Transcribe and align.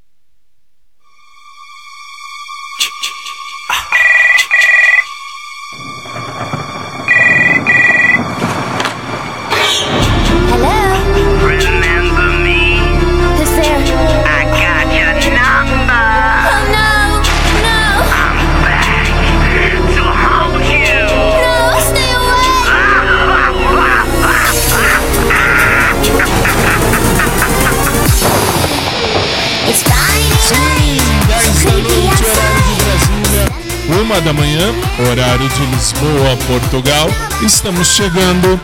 Uma 34.11 34.19
da 34.19 34.33
manhã, 34.33 34.73
horário 35.09 35.47
de 35.47 35.65
Lisboa, 35.67 36.35
Portugal. 36.45 37.09
Estamos 37.43 37.87
chegando 37.87 38.59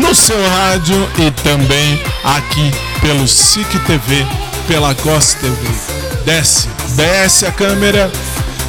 no 0.00 0.14
seu 0.14 0.40
rádio 0.48 1.08
e 1.18 1.28
também 1.42 2.00
aqui 2.22 2.70
pelo 3.00 3.26
SIC 3.26 3.66
TV, 3.84 4.24
pela 4.68 4.94
COS 4.94 5.34
TV. 5.34 5.56
Desce, 6.24 6.68
desce 6.90 7.44
a 7.46 7.50
câmera 7.50 8.12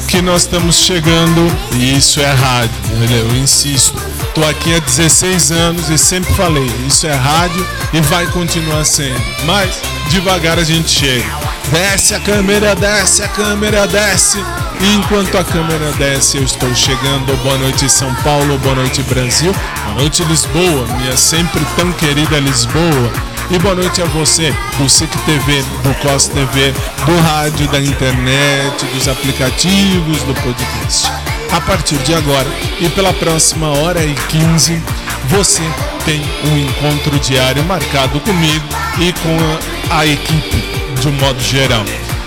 que 0.08 0.20
nós 0.20 0.42
estamos 0.42 0.74
chegando 0.74 1.40
e 1.72 1.96
isso 1.96 2.20
é 2.20 2.32
rádio, 2.32 2.74
eu 3.12 3.36
insisto. 3.36 4.02
Tô 4.34 4.44
aqui 4.44 4.74
há 4.74 4.80
16 4.80 5.52
anos 5.52 5.88
e 5.88 5.96
sempre 5.96 6.34
falei, 6.34 6.68
isso 6.88 7.06
é 7.06 7.14
rádio 7.14 7.64
e 7.92 8.00
vai 8.00 8.26
continuar 8.26 8.84
sendo. 8.84 9.22
Mas 9.44 9.80
devagar 10.10 10.58
a 10.58 10.64
gente 10.64 10.90
chega. 10.90 11.24
Desce 11.70 12.16
a 12.16 12.20
câmera, 12.20 12.74
desce 12.74 13.22
a 13.22 13.28
câmera, 13.28 13.86
desce. 13.86 14.38
E 14.80 14.96
enquanto 14.96 15.38
a 15.38 15.44
câmera 15.44 15.92
desce, 15.92 16.36
eu 16.36 16.42
estou 16.42 16.74
chegando. 16.74 17.36
Boa 17.44 17.58
noite, 17.58 17.88
São 17.88 18.12
Paulo. 18.16 18.58
Boa 18.58 18.74
noite, 18.74 19.02
Brasil. 19.04 19.52
Boa 19.52 19.94
noite, 20.00 20.24
Lisboa, 20.24 20.86
minha 20.98 21.16
sempre 21.16 21.64
tão 21.76 21.92
querida 21.92 22.40
Lisboa. 22.40 23.12
E 23.50 23.58
boa 23.58 23.74
noite 23.74 24.02
a 24.02 24.06
você 24.06 24.52
do 24.78 24.88
SIC 24.88 25.10
TV, 25.26 25.62
do 25.82 25.94
COS 26.00 26.28
TV, 26.28 26.72
do 27.06 27.20
rádio, 27.22 27.68
da 27.68 27.78
internet, 27.78 28.84
dos 28.94 29.06
aplicativos, 29.06 30.22
do 30.22 30.34
podcast. 30.34 31.33
A 31.52 31.60
partir 31.60 31.98
de 31.98 32.14
agora 32.14 32.48
e 32.80 32.88
pela 32.90 33.12
próxima 33.12 33.68
hora 33.68 34.04
e 34.04 34.14
15, 34.14 34.82
você 35.28 35.62
tem 36.04 36.20
um 36.44 36.58
encontro 36.58 37.18
diário 37.18 37.62
marcado 37.64 38.20
comigo 38.20 38.64
e 38.98 39.12
com 39.12 39.92
a, 39.92 40.00
a 40.00 40.06
equipe 40.06 40.64
de 41.00 41.08
um 41.08 41.12
modo 41.12 41.40
geral. 41.40 41.84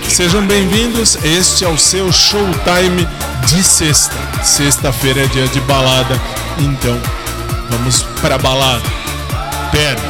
Sejam 0.07 0.45
bem-vindos. 0.45 1.17
Este 1.23 1.65
é 1.65 1.67
o 1.67 1.77
seu 1.77 2.11
showtime 2.11 3.07
de 3.45 3.63
sexta. 3.63 4.15
Sexta-feira 4.43 5.23
é 5.23 5.27
dia 5.27 5.47
de 5.47 5.59
balada, 5.61 6.19
então 6.57 6.99
vamos 7.69 8.03
para 8.21 8.37
balada. 8.37 8.83
Pera, 9.71 10.01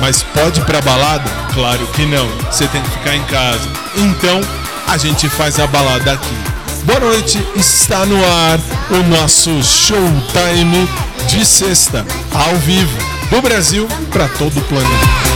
mas 0.00 0.22
pode 0.22 0.60
ir 0.60 0.64
para 0.64 0.80
balada? 0.82 1.28
Claro 1.54 1.86
que 1.88 2.04
não. 2.04 2.28
Você 2.50 2.68
tem 2.68 2.82
que 2.82 2.90
ficar 2.90 3.16
em 3.16 3.24
casa. 3.24 3.68
Então 3.96 4.40
a 4.86 4.96
gente 4.96 5.28
faz 5.28 5.58
a 5.58 5.66
balada 5.66 6.12
aqui. 6.12 6.55
Boa 6.86 7.00
noite, 7.00 7.44
está 7.56 8.06
no 8.06 8.16
ar 8.24 8.60
o 8.90 9.02
nosso 9.08 9.50
showtime 9.60 10.88
de 11.26 11.44
sexta, 11.44 12.06
ao 12.32 12.54
vivo, 12.58 12.96
do 13.28 13.42
Brasil 13.42 13.88
para 14.12 14.28
todo 14.28 14.56
o 14.56 14.62
planeta. 14.62 15.35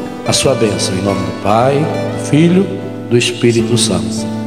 a 0.31 0.33
sua 0.33 0.55
bênção, 0.55 0.97
em 0.97 1.01
nome 1.01 1.19
do 1.25 1.43
Pai, 1.43 1.77
do 1.77 2.25
Filho, 2.29 2.65
do 3.09 3.17
Espírito 3.17 3.77
Santo. 3.77 4.40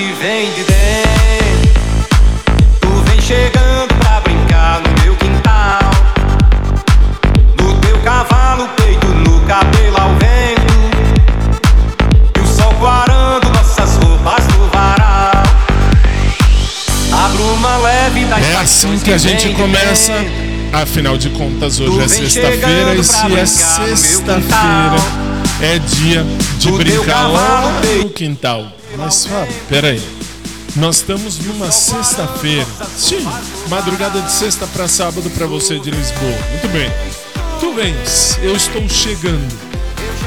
Que 0.00 0.12
vem 0.12 0.50
de 0.52 0.64
dentro. 0.64 1.70
Tu 2.80 2.88
vem 3.04 3.20
chegando 3.20 3.94
pra 3.98 4.20
brincar 4.20 4.80
no 4.80 5.02
meu 5.02 5.14
quintal. 5.16 5.90
No 7.58 7.78
teu 7.80 7.98
cavalo, 7.98 8.66
peito, 8.78 9.06
no 9.06 9.40
cabelo 9.42 9.98
ao 9.98 10.14
vento. 10.14 10.74
E 12.34 12.40
o 12.40 12.46
sol 12.46 12.72
guarando 12.78 13.46
nossas 13.50 13.96
roupas 13.96 14.46
no 14.48 14.68
varal. 14.68 15.42
A 17.12 17.28
bruma 17.28 17.76
leve 17.76 18.24
das 18.24 18.42
É 18.42 18.56
assim 18.56 18.98
que 19.00 19.12
a 19.12 19.18
gente 19.18 19.50
começa. 19.50 20.14
Afinal 20.72 21.18
de 21.18 21.28
contas, 21.30 21.78
hoje 21.78 22.00
é 22.00 22.08
sexta-feira 22.08 22.94
e 22.94 23.04
se 23.04 23.36
é 23.36 23.44
sexta-feira 23.44 24.96
é 25.60 25.78
dia 25.78 26.24
de 26.58 26.72
brincar 26.72 27.26
lá 27.26 27.80
no 27.98 28.08
quintal. 28.08 28.79
Mas 29.00 29.24
Fábio, 29.24 29.54
peraí. 29.68 30.00
Nós 30.76 30.96
estamos 30.96 31.38
numa 31.38 31.70
sexta-feira. 31.72 32.66
Sim, 32.96 33.26
madrugada 33.68 34.20
de 34.20 34.30
sexta 34.30 34.66
para 34.66 34.86
sábado 34.86 35.28
para 35.30 35.46
você 35.46 35.78
de 35.78 35.90
Lisboa. 35.90 36.38
Muito 36.50 36.68
bem. 36.68 36.92
Tu 37.58 37.72
vens, 37.72 38.38
eu 38.42 38.54
estou 38.54 38.86
chegando. 38.88 39.48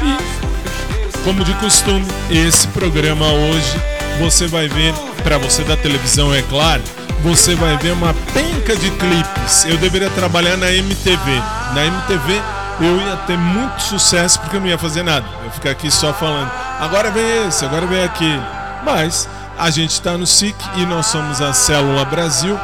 E, 0.02 1.22
como 1.22 1.44
de 1.44 1.54
costume, 1.54 2.04
esse 2.30 2.66
programa 2.68 3.26
hoje 3.32 3.80
você 4.18 4.48
vai 4.48 4.68
ver, 4.68 4.92
para 5.22 5.38
você 5.38 5.62
da 5.62 5.76
televisão, 5.76 6.34
é 6.34 6.42
claro, 6.42 6.82
você 7.22 7.54
vai 7.54 7.76
ver 7.78 7.92
uma 7.92 8.12
penca 8.34 8.76
de 8.76 8.90
clipes. 8.90 9.64
Eu 9.66 9.78
deveria 9.78 10.10
trabalhar 10.10 10.56
na 10.56 10.70
MTV. 10.72 11.42
Na 11.74 11.86
MTV 11.86 12.42
eu 12.80 12.96
ia 12.96 13.16
ter 13.18 13.38
muito 13.38 13.80
sucesso 13.82 14.40
porque 14.40 14.56
eu 14.56 14.60
não 14.60 14.66
ia 14.66 14.78
fazer 14.78 15.04
nada. 15.04 15.26
Eu 15.38 15.44
ia 15.44 15.50
ficar 15.52 15.70
aqui 15.70 15.90
só 15.90 16.12
falando. 16.12 16.50
Agora 16.80 17.10
vem 17.12 17.46
esse, 17.46 17.64
agora 17.64 17.86
vem 17.86 18.02
aquele. 18.02 18.63
Mas 18.84 19.28
a 19.58 19.70
gente 19.70 19.92
está 19.92 20.18
no 20.18 20.26
SIC 20.26 20.56
e 20.76 20.86
nós 20.86 21.06
somos 21.06 21.40
a 21.40 21.52
Célula 21.52 22.04
Brasil 22.04 22.58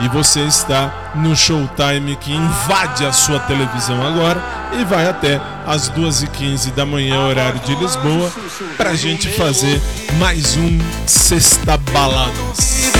e 0.00 0.08
você 0.08 0.40
está 0.40 1.12
no 1.14 1.34
Showtime 1.34 2.16
que 2.16 2.32
invade 2.32 3.04
a 3.04 3.12
sua 3.12 3.40
televisão 3.40 4.06
agora 4.06 4.42
e 4.78 4.84
vai 4.84 5.08
até 5.08 5.40
as 5.66 5.90
2h15 5.90 6.72
da 6.72 6.84
manhã, 6.84 7.20
horário 7.20 7.58
de 7.60 7.74
Lisboa, 7.74 8.30
para 8.76 8.90
a 8.90 8.94
gente 8.94 9.28
fazer 9.28 9.80
mais 10.18 10.56
um 10.56 10.78
Sexta 11.06 11.76
Baladas. 11.92 12.90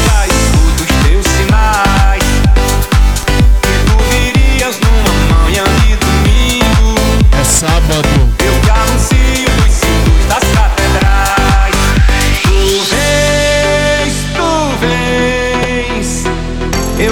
É 7.38 7.44
sábado. 7.44 8.35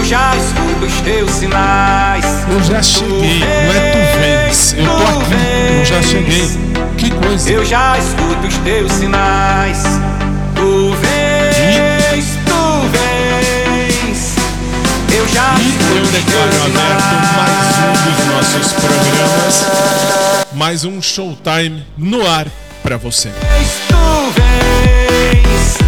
Eu 0.04 0.10
já 0.10 0.36
escuto 0.36 0.84
os 0.84 1.00
teus 1.00 1.30
sinais. 1.30 2.26
Eu 2.50 2.62
já 2.62 2.82
cheguei, 2.82 3.40
não 3.40 3.72
é 3.72 3.90
tu 3.90 3.98
vens. 4.20 4.74
Eu 4.74 4.84
tô 4.84 5.02
aqui, 5.02 5.78
eu 5.78 5.84
já 5.86 6.02
cheguei. 6.02 6.50
Que 6.98 7.10
coisa. 7.10 7.50
Eu 7.50 7.64
já 7.64 7.96
escuto 7.96 8.46
os 8.46 8.54
teus 8.58 8.92
sinais. 8.92 9.82
Tu 10.54 10.94
vens, 11.00 12.26
tu 12.44 12.82
vens. 12.92 14.36
Eu 15.10 15.26
já 15.26 15.54
E 15.58 15.70
escuto 15.70 15.94
eu 15.94 16.02
os 16.02 16.10
teus 16.10 16.24
declaro 16.24 16.62
aberto 16.64 17.14
mais 17.38 17.64
um 17.88 18.12
dos 18.12 18.26
nossos 18.34 18.72
programas, 18.74 19.66
mais 20.52 20.84
um 20.84 21.00
Showtime 21.00 21.82
no 21.96 22.26
ar 22.28 22.46
para 22.82 22.98
você. 22.98 23.30
Tu 23.88 24.32
vens, 24.36 25.78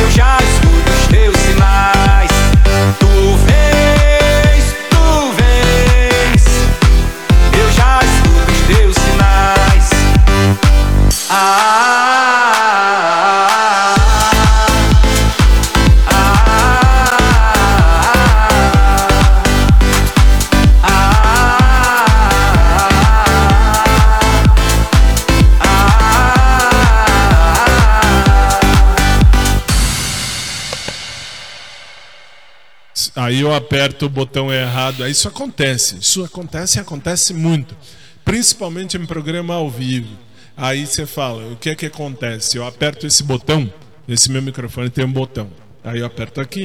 eu 0.00 0.10
já 0.12 0.38
escuto 0.38 0.90
os 0.98 1.08
teus 1.08 1.36
sinais. 1.36 2.13
Ah, 11.36 12.53
Aí 33.34 33.40
eu 33.40 33.52
aperto 33.52 34.06
o 34.06 34.08
botão 34.08 34.54
errado. 34.54 35.04
Isso 35.08 35.26
acontece. 35.26 35.96
Isso 35.96 36.22
acontece 36.22 36.78
e 36.78 36.80
acontece 36.80 37.34
muito. 37.34 37.76
Principalmente 38.24 38.96
em 38.96 39.04
programa 39.04 39.54
ao 39.54 39.68
vivo. 39.68 40.16
Aí 40.56 40.86
você 40.86 41.04
fala, 41.04 41.44
o 41.50 41.56
que 41.56 41.70
é 41.70 41.74
que 41.74 41.86
acontece? 41.86 42.56
Eu 42.56 42.64
aperto 42.64 43.08
esse 43.08 43.24
botão, 43.24 43.68
esse 44.06 44.30
meu 44.30 44.40
microfone 44.40 44.88
tem 44.88 45.04
um 45.04 45.10
botão. 45.10 45.50
Aí 45.82 45.98
eu 45.98 46.06
aperto 46.06 46.40
aqui. 46.40 46.64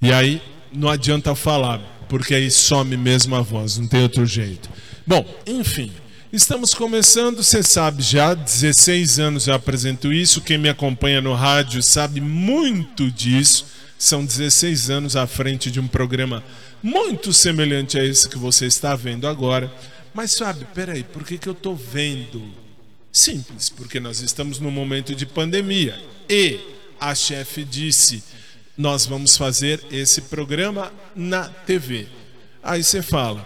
E 0.00 0.12
aí 0.12 0.40
não 0.72 0.88
adianta 0.88 1.34
falar, 1.34 1.80
porque 2.08 2.32
aí 2.32 2.48
some 2.48 2.96
mesmo 2.96 3.34
a 3.34 3.40
voz, 3.40 3.76
não 3.76 3.88
tem 3.88 4.02
outro 4.02 4.24
jeito. 4.24 4.70
Bom, 5.04 5.26
enfim, 5.44 5.90
estamos 6.32 6.74
começando, 6.74 7.42
você 7.42 7.62
sabe 7.62 8.02
já, 8.02 8.34
16 8.34 9.18
anos 9.18 9.46
eu 9.46 9.54
apresento 9.54 10.12
isso, 10.12 10.42
quem 10.42 10.58
me 10.58 10.68
acompanha 10.68 11.20
no 11.20 11.34
rádio 11.34 11.82
sabe 11.82 12.20
muito 12.20 13.10
disso. 13.10 13.66
São 13.98 14.24
16 14.24 14.90
anos 14.90 15.16
à 15.16 15.26
frente 15.26 15.70
de 15.70 15.80
um 15.80 15.88
programa 15.88 16.44
muito 16.82 17.32
semelhante 17.32 17.98
a 17.98 18.04
esse 18.04 18.28
que 18.28 18.38
você 18.38 18.66
está 18.66 18.94
vendo 18.94 19.26
agora. 19.26 19.72
Mas 20.14 20.32
sabe, 20.32 20.66
peraí, 20.72 21.02
por 21.02 21.24
que, 21.24 21.36
que 21.36 21.48
eu 21.48 21.52
estou 21.52 21.74
vendo? 21.74 22.54
Simples, 23.10 23.68
porque 23.68 23.98
nós 23.98 24.20
estamos 24.20 24.60
num 24.60 24.70
momento 24.70 25.14
de 25.14 25.26
pandemia. 25.26 26.00
E 26.28 26.60
a 27.00 27.12
chefe 27.12 27.64
disse: 27.64 28.22
nós 28.76 29.04
vamos 29.04 29.36
fazer 29.36 29.84
esse 29.90 30.22
programa 30.22 30.92
na 31.16 31.48
TV. 31.48 32.06
Aí 32.62 32.84
você 32.84 33.02
fala: 33.02 33.44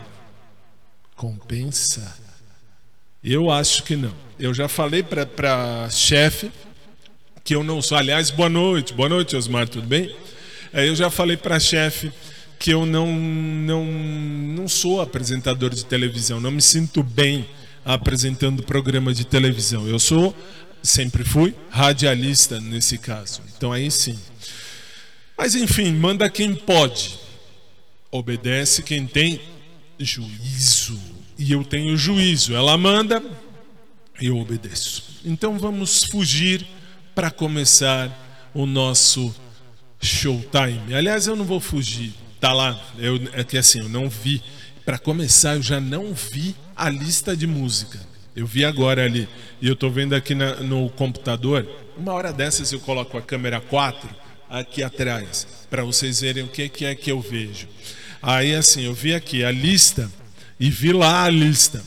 compensa? 1.17 2.22
Eu 3.23 3.51
acho 3.51 3.85
que 3.85 3.95
não. 3.95 4.13
Eu 4.37 4.53
já 4.53 4.67
falei 4.67 5.03
para 5.03 5.89
chefe 5.91 6.51
que 7.45 7.55
eu 7.55 7.63
não 7.63 7.81
sou. 7.81 7.97
Aliás, 7.97 8.31
boa 8.31 8.49
noite, 8.49 8.93
boa 8.93 9.09
noite, 9.09 9.37
Osmar, 9.37 9.69
tudo 9.69 9.87
bem? 9.87 10.13
É, 10.73 10.89
eu 10.89 10.97
já 10.97 11.09
falei 11.09 11.37
para 11.37 11.61
chefe 11.61 12.13
que 12.59 12.73
eu 12.73 12.85
não, 12.85 13.07
não, 13.07 13.85
não 13.85 14.67
sou 14.67 15.01
apresentador 15.01 15.71
de 15.71 15.85
televisão, 15.85 16.41
não 16.41 16.51
me 16.51 16.63
sinto 16.63 17.03
bem 17.03 17.49
apresentando 17.85 18.63
programa 18.63 19.15
de 19.15 19.25
televisão. 19.25 19.87
Eu 19.87 20.01
sou, 20.01 20.35
sempre 20.83 21.23
fui, 21.23 21.55
radialista 21.71 22.61
nesse 22.61 22.99
caso. 22.99 23.41
Então 23.57 23.73
aí 23.73 23.89
sim. 23.89 24.19
Mas 25.39 25.55
enfim, 25.55 25.93
manda 25.93 26.29
quem 26.29 26.55
pode, 26.55 27.19
obedece 28.11 28.83
quem 28.83 29.07
tem 29.07 29.41
juízo. 29.99 31.12
E 31.43 31.51
eu 31.51 31.65
tenho 31.65 31.97
juízo. 31.97 32.55
Ela 32.55 32.79
manda, 32.79 33.21
eu 34.21 34.39
obedeço. 34.39 35.21
Então 35.25 35.59
vamos 35.59 36.05
fugir 36.05 36.65
para 37.17 37.33
começar 37.33 38.49
o 38.55 38.65
nosso 38.65 39.35
showtime. 40.01 40.95
Aliás, 40.95 41.27
eu 41.27 41.35
não 41.35 41.45
vou 41.45 41.59
fugir. 41.59 42.15
Tá 42.39 42.53
lá. 42.53 42.81
Eu, 42.97 43.21
é 43.33 43.43
que 43.43 43.59
assim, 43.59 43.81
eu 43.81 43.89
não 43.89 44.09
vi. 44.09 44.41
Para 44.85 44.99
começar, 44.99 45.57
eu 45.57 45.63
já 45.63 45.81
não 45.81 46.15
vi 46.15 46.55
a 46.77 46.89
lista 46.89 47.37
de 47.37 47.49
música. 47.49 47.99
Eu 48.37 48.47
vi 48.47 48.65
agora 48.65 49.05
ali. 49.05 49.29
E 49.61 49.67
eu 49.67 49.75
tô 49.75 49.91
vendo 49.91 50.15
aqui 50.15 50.37
na, 50.37 50.55
no 50.61 50.89
computador. 50.91 51.69
Uma 51.97 52.13
hora 52.13 52.33
dessas 52.33 52.71
eu 52.71 52.79
coloco 52.79 53.19
a 53.19 53.23
câmera 53.23 53.61
4 53.61 54.09
aqui 54.49 54.81
atrás. 54.81 55.45
Para 55.69 55.83
vocês 55.83 56.21
verem 56.21 56.45
o 56.45 56.49
que, 56.49 56.69
que 56.69 56.85
é 56.85 56.95
que 56.95 57.11
eu 57.11 57.21
vejo. 57.21 57.67
Aí 58.23 58.55
assim, 58.55 58.83
eu 58.83 58.95
vi 58.95 59.13
aqui 59.13 59.43
a 59.43 59.51
lista 59.51 60.09
e 60.59 60.71
vi 60.71 60.93
lá 60.93 61.25
a 61.25 61.31
lista. 61.31 61.83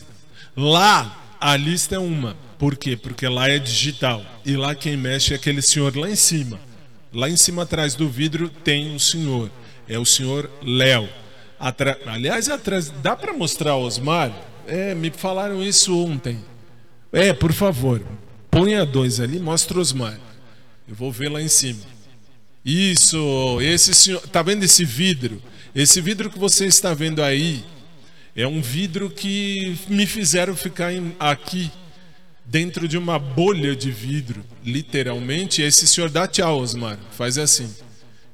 Lá 0.55 1.36
a 1.39 1.55
lista 1.55 1.95
é 1.95 2.00
uma. 2.00 2.36
Por 2.57 2.75
quê? 2.75 2.95
Porque 2.95 3.27
lá 3.27 3.50
é 3.50 3.60
digital. 3.60 4.25
E 4.45 4.55
lá 4.55 4.74
quem 4.74 4.95
mexe 4.95 5.34
é 5.34 5.36
aquele 5.36 5.62
senhor 5.62 5.95
lá 5.95 6.10
em 6.10 6.15
cima. 6.15 6.60
Lá 7.13 7.29
em 7.29 7.38
cima 7.38 7.63
atrás 7.63 7.95
do 7.95 8.10
vidro 8.10 8.50
tem 8.50 8.91
um 8.91 9.00
senhor. 9.00 9.51
É 9.88 10.00
o 10.00 10.05
senhor 10.05 10.50
Léo. 10.63 11.07
Atra... 11.60 11.98
Aliás, 12.05 12.50
atrás 12.50 12.89
dá 13.01 13.15
para 13.15 13.34
mostrar 13.34 13.75
Osmar? 13.75 14.31
É, 14.67 14.95
me 14.95 15.12
falaram 15.12 15.63
isso 15.63 15.98
ontem. 15.98 16.39
É, 17.12 17.31
por 17.31 17.53
favor, 17.53 18.01
ponha 18.50 18.86
dois 18.86 19.19
ali, 19.19 19.39
mostra 19.39 19.79
Osmar. 19.79 20.19
Eu 20.88 20.95
vou 20.95 21.12
ver 21.12 21.29
lá 21.29 21.41
em 21.41 21.48
cima. 21.48 21.81
Isso, 22.63 23.60
esse 23.62 23.93
senhor, 23.93 24.22
tá 24.27 24.41
vendo 24.41 24.63
esse 24.63 24.84
vidro? 24.84 25.41
Esse 25.74 26.01
vidro 26.01 26.29
que 26.29 26.39
você 26.39 26.65
está 26.65 26.93
vendo 26.93 27.22
aí 27.22 27.63
é 28.35 28.45
um 28.45 28.61
vidro 28.61 29.09
que 29.09 29.77
me 29.87 30.05
fizeram 30.05 30.55
ficar 30.55 30.91
em, 30.91 31.15
aqui 31.19 31.71
dentro 32.45 32.87
de 32.87 32.97
uma 32.97 33.17
bolha 33.17 33.75
de 33.75 33.89
vidro, 33.89 34.43
literalmente. 34.63 35.61
Esse 35.61 35.87
senhor 35.87 36.09
dá 36.09 36.27
tchau, 36.27 36.59
Osmar. 36.59 36.99
Faz 37.11 37.37
assim. 37.37 37.73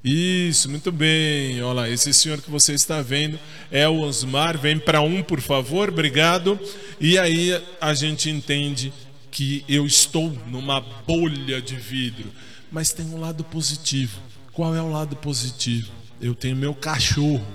Isso, 0.04 0.68
muito 0.70 0.92
bem. 0.92 1.62
Olha 1.62 1.88
esse 1.88 2.12
senhor 2.14 2.42
que 2.42 2.50
você 2.50 2.74
está 2.74 3.02
vendo 3.02 3.40
é 3.70 3.88
o 3.88 4.00
Osmar. 4.02 4.58
Vem 4.58 4.80
para 4.80 5.02
um, 5.02 5.22
por 5.22 5.40
favor, 5.40 5.90
obrigado. 5.90 6.60
E 7.00 7.20
aí 7.20 7.62
a 7.80 7.94
gente 7.94 8.30
entende 8.30 8.92
que 9.30 9.64
eu 9.70 9.86
estou 9.86 10.36
numa 10.48 10.82
bolha 10.82 11.62
de 11.62 11.76
vidro. 11.76 12.32
Mas 12.72 12.92
tem 12.92 13.06
um 13.06 13.20
lado 13.20 13.44
positivo. 13.44 14.20
Qual 14.52 14.76
é 14.76 14.82
o 14.82 14.92
lado 14.92 15.16
positivo? 15.16 15.92
Eu 16.20 16.34
tenho 16.34 16.56
meu 16.56 16.74
cachorro 16.74 17.46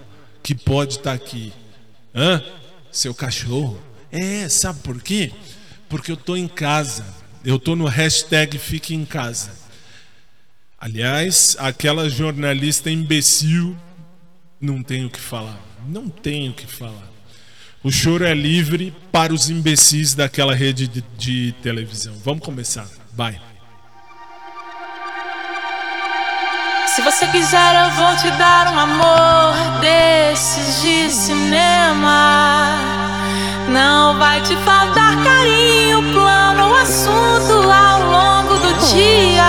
que 0.43 0.55
pode 0.55 0.95
estar 0.95 1.13
aqui. 1.13 1.53
Hã? 2.17 2.43
Seu 2.91 3.15
cachorro? 3.15 3.79
É, 4.11 4.49
sabe 4.49 4.81
por 4.81 5.03
quê? 5.03 5.31
Porque 5.87 6.11
eu 6.11 6.15
estou 6.15 6.37
em 6.37 6.49
casa. 6.49 7.05
Eu 7.45 7.57
estou 7.57 7.77
no 7.77 7.85
hashtag 7.85 8.59
Fique 8.59 8.95
em 8.95 9.05
Casa. 9.05 9.51
Aliás, 10.79 11.57
aquela 11.59 12.09
jornalista 12.09 12.91
imbecil, 12.91 13.77
não 14.61 14.83
tenho 14.83 15.09
o 15.09 15.11
que 15.11 15.21
falar. 15.21 15.61
Não 15.87 16.09
tenho 16.09 16.53
o 16.53 16.55
que 16.55 16.67
falar. 16.67 17.11
O 17.83 17.91
choro 17.91 18.25
é 18.25 18.35
livre 18.35 18.93
para 19.13 19.33
os 19.33 19.49
imbecis 19.49 20.15
daquela 20.15 20.55
rede 20.55 20.89
de, 20.89 21.05
de 21.17 21.55
televisão. 21.63 22.15
Vamos 22.25 22.45
começar. 22.45 22.89
Vai. 23.13 23.41
Se 26.97 27.03
você 27.03 27.27
quiser, 27.27 27.85
eu 27.85 27.91
vou 27.91 28.17
te 28.17 28.31
dar 28.39 28.73
um 28.73 28.79
amor 28.79 29.53
desses 29.83 30.81
de 30.81 31.11
cinema. 31.11 32.71
Não 33.69 34.19
vai 34.19 34.41
te 34.41 34.57
faltar 34.65 35.15
carinho, 35.23 36.03
plano, 36.15 36.75
assunto 36.75 37.71
ao 37.71 38.01
longo 38.01 38.55
do 38.55 38.73
dia. 38.95 39.45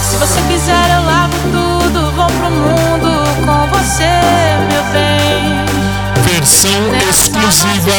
Se 0.00 0.16
você 0.18 0.40
quiser, 0.42 0.90
eu 0.94 1.06
lavo 1.06 1.36
tudo, 1.50 2.12
vou 2.12 2.26
pro 2.26 2.50
mundo 2.52 3.10
com 3.44 3.66
você, 3.76 4.14
meu 4.70 4.84
bem. 4.92 5.66
Versão 6.22 6.82
Nessa 6.92 7.08
exclusiva. 7.10 7.92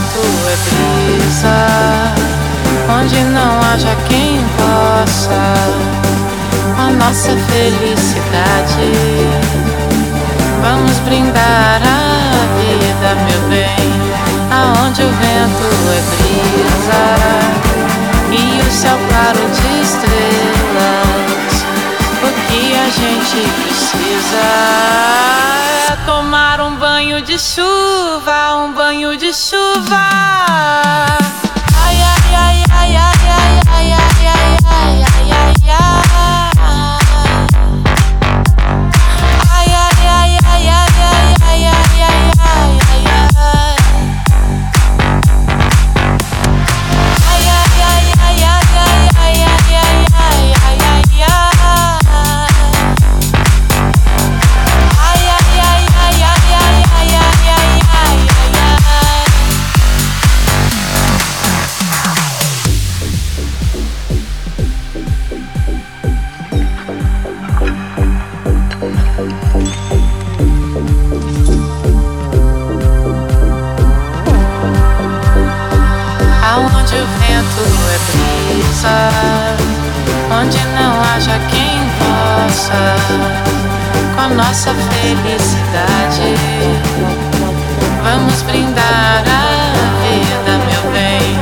Vento 0.00 0.24
é 0.48 0.56
brisa 0.66 1.58
Onde 2.88 3.18
não 3.24 3.60
haja 3.60 3.94
quem 4.08 4.44
possa. 4.56 5.40
A 6.78 6.90
nossa 6.92 7.36
felicidade 7.36 8.92
Vamos 10.62 10.98
brindar 11.00 11.82
a 11.82 12.46
vida, 12.58 13.14
meu 13.26 13.48
bem. 13.48 13.90
Aonde 14.50 15.02
o 15.02 15.08
vento 15.08 15.68
é 15.92 16.02
brisa 16.10 17.02
E 18.32 18.60
o 18.60 18.70
céu 18.72 18.98
claro 19.08 19.40
de 19.50 19.82
estrelas 19.82 21.19
O 22.22 22.30
que 22.48 22.76
a 22.76 22.90
gente 22.90 23.40
precisa 23.62 24.46
é 25.90 25.96
tomar 26.04 26.60
um 26.60 26.76
banho 26.76 27.22
de 27.22 27.38
chuva, 27.38 28.56
um 28.56 28.74
banho 28.74 29.16
de 29.16 29.32
chuva. 29.32 29.96
Ai, 31.82 31.96
ai, 31.96 32.34
ai, 32.36 32.64
ai, 32.70 32.96
ai, 32.96 33.16
ai, 33.16 33.62
ai, 33.66 33.92
ai, 33.92 34.26
ai, 34.26 34.58
ai, 34.66 35.02
ai, 35.02 35.64
ai, 35.70 36.00
nossa 84.50 84.74
felicidade. 84.74 86.34
Vamos 88.02 88.42
brindar 88.42 89.22
a 89.24 89.72
vida, 90.02 90.58
meu 90.66 90.84
bem, 90.90 91.38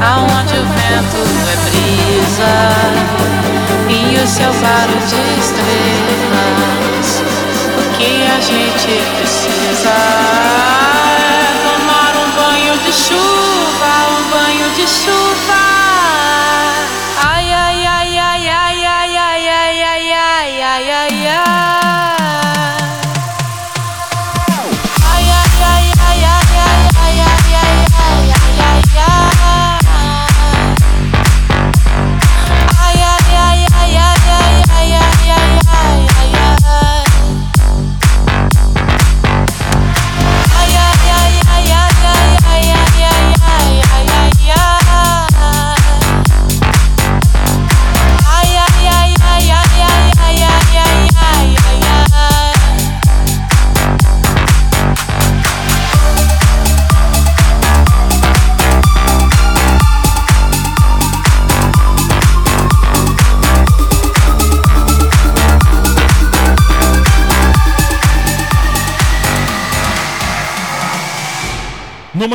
aonde 0.00 0.54
o 0.54 0.64
vento 0.66 1.22
é 1.50 1.56
brisa 1.66 2.54
e 3.88 4.14
o 4.14 4.26
céu 4.28 4.52
claro 4.60 4.94
de 5.08 5.22
estrelas. 5.40 7.08
O 7.78 7.82
que 7.98 8.12
a 8.30 8.38
gente 8.40 8.92
precisa 9.16 9.51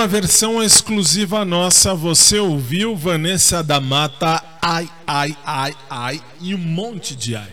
Versão 0.07 0.63
exclusiva 0.63 1.43
nossa, 1.43 1.93
você 1.93 2.39
ouviu 2.39 2.95
Vanessa 2.95 3.61
da 3.61 3.81
Mata, 3.81 4.41
ai, 4.61 4.89
ai, 5.05 5.35
ai, 5.45 5.75
ai 5.89 6.23
e 6.39 6.55
um 6.55 6.57
monte 6.57 7.13
de 7.13 7.35
ai. 7.35 7.49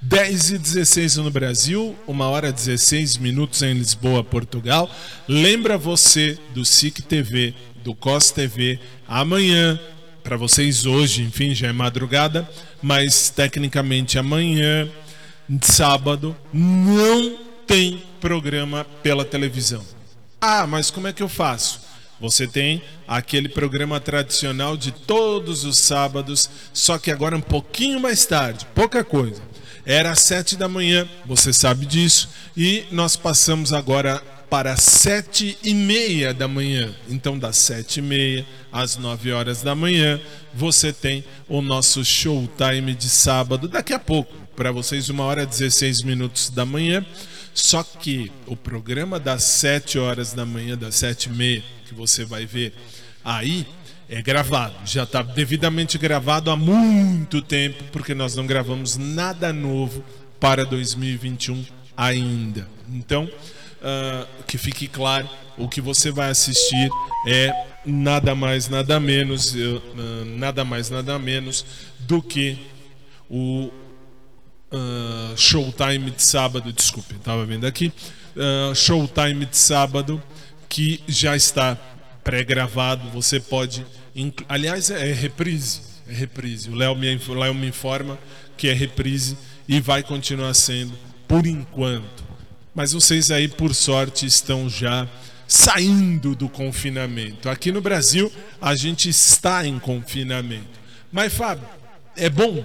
10 0.00 0.52
e 0.52 0.58
16 0.58 1.16
no 1.16 1.30
Brasil, 1.30 1.94
1 2.08 2.20
hora 2.22 2.48
e 2.48 2.52
16 2.52 3.18
minutos 3.18 3.60
em 3.60 3.74
Lisboa, 3.74 4.24
Portugal. 4.24 4.90
Lembra 5.28 5.76
você 5.76 6.38
do 6.54 6.64
SIC 6.64 7.02
TV, 7.02 7.52
do 7.84 7.94
COS 7.94 8.30
TV, 8.30 8.80
amanhã, 9.06 9.78
para 10.24 10.38
vocês 10.38 10.86
hoje, 10.86 11.22
enfim, 11.22 11.54
já 11.54 11.68
é 11.68 11.72
madrugada, 11.72 12.48
mas 12.80 13.28
tecnicamente 13.28 14.18
amanhã, 14.18 14.88
sábado, 15.60 16.34
não 16.50 17.36
tem 17.66 18.02
programa 18.22 18.86
pela 19.02 19.22
televisão. 19.22 19.84
Ah, 20.40 20.66
mas 20.66 20.90
como 20.90 21.06
é 21.06 21.12
que 21.12 21.22
eu 21.22 21.28
faço? 21.28 21.89
Você 22.20 22.46
tem 22.46 22.82
aquele 23.08 23.48
programa 23.48 23.98
tradicional 23.98 24.76
de 24.76 24.92
todos 24.92 25.64
os 25.64 25.78
sábados, 25.78 26.50
só 26.72 26.98
que 26.98 27.10
agora 27.10 27.36
um 27.36 27.40
pouquinho 27.40 27.98
mais 27.98 28.26
tarde, 28.26 28.66
pouca 28.74 29.02
coisa. 29.02 29.42
Era 29.86 30.10
às 30.10 30.20
sete 30.20 30.56
da 30.56 30.68
manhã, 30.68 31.08
você 31.24 31.52
sabe 31.52 31.86
disso, 31.86 32.28
e 32.56 32.84
nós 32.90 33.16
passamos 33.16 33.72
agora 33.72 34.22
para 34.50 34.76
sete 34.76 35.56
e 35.62 35.72
meia 35.72 36.34
da 36.34 36.48
manhã. 36.48 36.92
Então, 37.08 37.38
das 37.38 37.56
sete 37.56 38.00
e 38.00 38.02
meia 38.02 38.44
às 38.72 38.96
nove 38.96 39.32
horas 39.32 39.62
da 39.62 39.76
manhã, 39.76 40.20
você 40.52 40.92
tem 40.92 41.24
o 41.48 41.62
nosso 41.62 42.04
showtime 42.04 42.94
de 42.94 43.08
sábado. 43.08 43.68
Daqui 43.68 43.94
a 43.94 43.98
pouco, 43.98 44.34
para 44.56 44.72
vocês, 44.72 45.08
uma 45.08 45.24
hora 45.24 45.46
16 45.46 46.02
minutos 46.02 46.50
da 46.50 46.66
manhã. 46.66 47.06
Só 47.54 47.82
que 47.82 48.30
o 48.46 48.56
programa 48.56 49.18
das 49.18 49.42
7 49.44 49.98
horas 49.98 50.32
da 50.32 50.46
manhã, 50.46 50.76
das 50.76 50.94
7 50.96 51.26
e 51.26 51.32
meia, 51.32 51.64
que 51.86 51.94
você 51.94 52.24
vai 52.24 52.46
ver 52.46 52.72
aí, 53.24 53.66
é 54.08 54.20
gravado. 54.20 54.74
Já 54.84 55.04
está 55.04 55.22
devidamente 55.22 55.96
gravado 55.98 56.50
há 56.50 56.56
muito 56.56 57.40
tempo, 57.40 57.84
porque 57.92 58.14
nós 58.14 58.34
não 58.34 58.46
gravamos 58.46 58.96
nada 58.96 59.52
novo 59.52 60.04
para 60.38 60.64
2021 60.64 61.64
ainda. 61.96 62.66
Então, 62.88 63.24
uh, 63.24 64.44
que 64.46 64.58
fique 64.58 64.88
claro, 64.88 65.28
o 65.56 65.68
que 65.68 65.80
você 65.80 66.10
vai 66.10 66.30
assistir 66.30 66.90
é 67.26 67.52
nada 67.84 68.34
mais, 68.34 68.68
nada 68.68 68.98
menos, 68.98 69.54
uh, 69.54 69.82
nada 70.36 70.64
mais, 70.64 70.90
nada 70.90 71.18
menos 71.18 71.64
do 72.00 72.22
que 72.22 72.58
o 73.28 73.70
uh, 74.72 75.36
Showtime 75.36 76.10
de 76.10 76.22
sábado, 76.22 76.72
desculpe, 76.72 77.14
estava 77.14 77.44
vendo 77.44 77.66
aqui, 77.66 77.92
uh, 78.36 78.74
Showtime 78.74 79.46
de 79.46 79.56
sábado, 79.56 80.22
que 80.68 81.02
já 81.06 81.36
está 81.36 81.76
pré-gravado, 82.22 83.08
você 83.10 83.40
pode, 83.40 83.84
aliás 84.48 84.90
é 84.90 85.12
reprise, 85.12 85.80
é 86.08 86.12
reprise, 86.12 86.70
o 86.70 86.74
Léo 86.74 86.94
me, 86.94 87.16
Léo 87.16 87.54
me 87.54 87.66
informa 87.66 88.18
que 88.56 88.68
é 88.68 88.72
reprise 88.72 89.36
e 89.68 89.80
vai 89.80 90.02
continuar 90.02 90.54
sendo 90.54 90.92
por 91.26 91.46
enquanto. 91.46 92.24
Mas 92.74 92.92
vocês 92.92 93.30
aí, 93.30 93.48
por 93.48 93.74
sorte, 93.74 94.26
estão 94.26 94.68
já 94.68 95.08
saindo 95.48 96.36
do 96.36 96.48
confinamento. 96.48 97.48
Aqui 97.48 97.72
no 97.72 97.80
Brasil, 97.80 98.30
a 98.60 98.76
gente 98.76 99.08
está 99.08 99.66
em 99.66 99.78
confinamento. 99.78 100.78
Mas, 101.10 101.32
Fábio, 101.32 101.66
é 102.16 102.28
bom? 102.30 102.64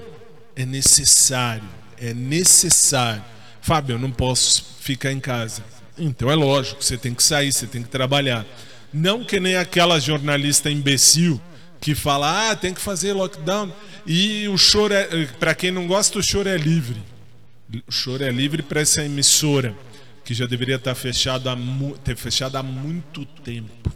É 0.56 0.66
necessário 0.66 1.68
é 2.00 2.14
necessário. 2.14 3.24
Fábio, 3.62 3.96
eu 3.96 4.00
não 4.00 4.12
posso 4.12 4.64
ficar 4.80 5.12
em 5.12 5.20
casa. 5.20 5.64
Então 5.98 6.30
é 6.30 6.36
lógico, 6.36 6.84
você 6.84 6.98
tem 6.98 7.14
que 7.14 7.24
sair, 7.24 7.52
você 7.52 7.66
tem 7.66 7.82
que 7.82 7.90
trabalhar. 7.90 8.46
Não 8.94 9.24
que 9.24 9.40
nem 9.40 9.56
aquela 9.56 10.00
jornalista 10.00 10.70
imbecil 10.70 11.42
que 11.82 11.94
fala, 11.94 12.52
ah, 12.52 12.56
tem 12.56 12.74
que 12.74 12.82
fazer 12.82 13.14
lockdown. 13.14 13.72
E 14.06 14.48
o 14.48 14.58
choro 14.58 14.94
é, 14.94 15.26
para 15.40 15.54
quem 15.54 15.72
não 15.72 15.88
gosta, 15.88 16.20
o 16.20 16.24
choro 16.24 16.50
é 16.50 16.58
livre. 16.58 17.02
O 17.88 17.92
choro 17.92 18.24
é 18.24 18.32
livre 18.32 18.62
para 18.62 18.82
essa 18.82 19.04
emissora, 19.04 19.76
que 20.24 20.34
já 20.34 20.46
deveria 20.46 20.76
estar 20.76 20.96
fechado 20.96 21.50
há, 21.50 21.58
ter 22.04 22.16
fechado 22.16 22.56
há 22.56 22.64
muito 22.64 23.26
tempo. 23.26 23.92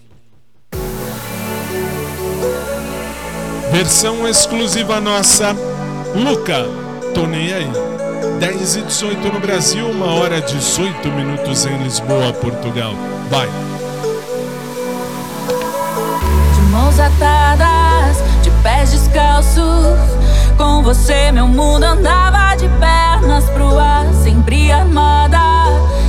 Versão 3.71 4.27
exclusiva 4.27 4.99
nossa, 4.99 5.53
Luca, 6.15 6.65
tô 7.13 7.27
nem 7.27 7.53
aí. 7.53 7.88
10 8.39 8.75
e 8.75 8.81
18 8.81 9.33
no 9.33 9.39
Brasil, 9.39 9.85
1 9.85 10.01
hora 10.01 10.37
e 10.37 10.41
18 10.41 11.07
minutos 11.09 11.65
em 11.65 11.77
Lisboa, 11.83 12.33
Portugal. 12.33 12.93
Vai. 13.29 13.47
De 16.53 16.61
mãos 16.69 16.99
atadas, 16.99 18.17
de 18.41 18.51
pés 18.61 18.91
descalços. 18.91 19.97
Com 20.57 20.83
você, 20.83 21.31
meu 21.31 21.47
mundo 21.47 21.83
andava 21.85 22.55
de 22.55 22.67
pernas 22.79 23.45
pro 23.51 23.79
ar, 23.79 24.05
sempre 24.23 24.71
armada. 24.71 25.39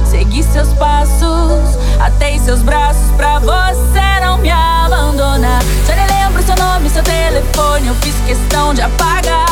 Segui 0.04 0.42
seus 0.42 0.72
passos, 0.72 1.78
atei 2.00 2.38
seus 2.40 2.60
braços 2.62 3.10
pra 3.16 3.38
você 3.38 4.20
não 4.20 4.38
me 4.38 4.50
abandonar. 4.50 5.62
Já 5.86 5.94
nem 5.94 6.06
lembro 6.06 6.42
seu 6.42 6.56
nome, 6.56 6.90
seu 6.90 7.02
telefone, 7.04 7.86
eu 7.86 7.94
fiz 7.96 8.14
questão 8.26 8.74
de 8.74 8.82
apagar. 8.82 9.49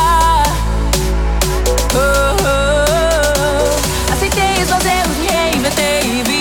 Oh, 1.95 2.35
oh. 2.43 4.13
Aceitei 4.13 4.61
os 4.63 4.69
meus 4.69 4.85
erros, 4.85 5.17
me 5.17 5.27
reinventei 5.27 5.99
e 6.03 6.23
virei 6.23 6.38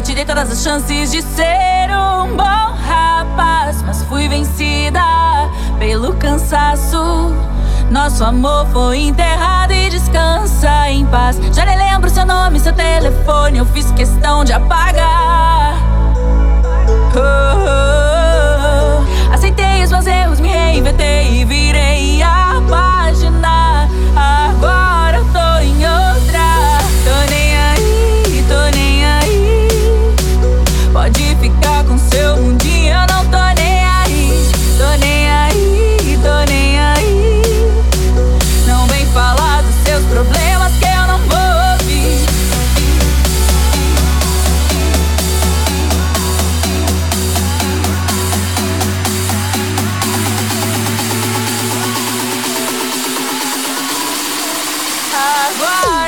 Eu 0.00 0.04
te 0.04 0.14
dei 0.14 0.24
todas 0.24 0.50
as 0.50 0.62
chances 0.62 1.10
de 1.10 1.20
ser 1.20 1.90
um 1.90 2.34
bom 2.34 2.42
rapaz, 2.42 3.82
mas 3.82 4.02
fui 4.04 4.30
vencida 4.30 4.98
pelo 5.78 6.14
cansaço. 6.14 7.36
Nosso 7.90 8.24
amor 8.24 8.66
foi 8.68 8.96
enterrado 8.96 9.74
e 9.74 9.90
descansa 9.90 10.88
em 10.88 11.04
paz. 11.04 11.38
Já 11.52 11.66
nem 11.66 11.76
lembro 11.76 12.08
seu 12.08 12.24
nome, 12.24 12.58
seu 12.58 12.72
telefone, 12.72 13.58
eu 13.58 13.66
fiz 13.66 13.90
questão 13.90 14.42
de 14.42 14.54
apagar. 14.54 15.74
Oh, 17.14 17.18
oh, 17.18 17.66
oh. 19.04 19.34
Aceitei 19.34 19.84
os 19.84 19.90
meus 19.90 20.06
erros, 20.06 20.40
me 20.40 20.48
reinventei 20.48 21.42
e 21.42 21.44
virei 21.44 22.22
a 22.22 22.39
Agora 55.62 55.99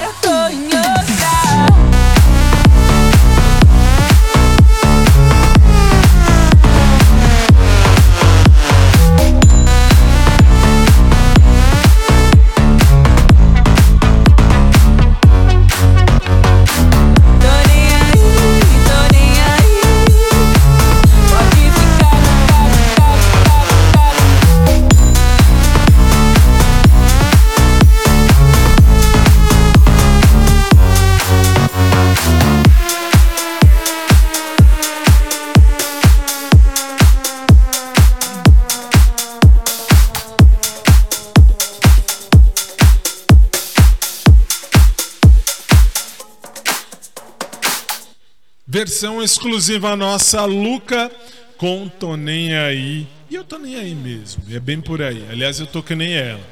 Versão 48.93 49.23
exclusiva 49.23 49.97
nossa, 49.97 50.45
Luca 50.45 51.11
com 51.57 51.89
Tô 51.89 52.15
Nem 52.15 52.55
Aí. 52.55 53.09
E 53.31 53.35
eu 53.35 53.43
tô 53.43 53.57
nem 53.57 53.77
aí 53.77 53.95
mesmo, 53.95 54.43
é 54.51 54.61
bem 54.61 54.83
por 54.83 55.01
aí. 55.01 55.25
Aliás, 55.31 55.59
eu 55.59 55.67
tô 55.67 55.83
que 55.83 55.95
nem 55.95 56.13
ela. 56.13 56.47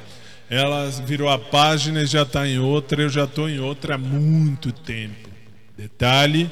Ela 0.49 0.89
virou 1.05 1.29
a 1.29 1.39
página 1.39 2.01
e 2.01 2.07
já 2.07 2.25
tá 2.25 2.49
em 2.49 2.59
outra, 2.59 3.03
eu 3.03 3.11
já 3.11 3.27
tô 3.27 3.47
em 3.47 3.61
outra 3.61 3.97
há 3.97 3.99
muito 3.99 4.73
tempo. 4.73 5.29
Detalhe, 5.77 6.51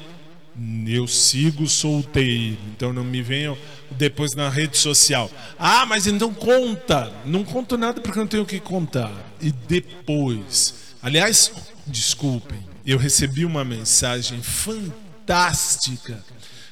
eu 0.86 1.08
sigo 1.08 1.66
solteiro, 1.66 2.58
então 2.76 2.92
não 2.92 3.02
me 3.02 3.22
venham 3.22 3.56
depois 3.90 4.34
na 4.34 4.50
rede 4.50 4.76
social. 4.76 5.30
Ah, 5.58 5.86
mas 5.86 6.06
então 6.06 6.34
conta. 6.34 7.10
Não 7.24 7.42
conto 7.42 7.78
nada 7.78 7.98
porque 8.02 8.18
não 8.18 8.26
tenho 8.26 8.42
o 8.42 8.46
que 8.46 8.60
contar. 8.60 9.10
E 9.40 9.50
depois, 9.50 10.94
aliás, 11.02 11.50
desculpem, 11.86 12.58
eu 12.84 12.98
recebi 12.98 13.46
uma 13.46 13.64
mensagem 13.64 14.42
fantástica 14.42 15.07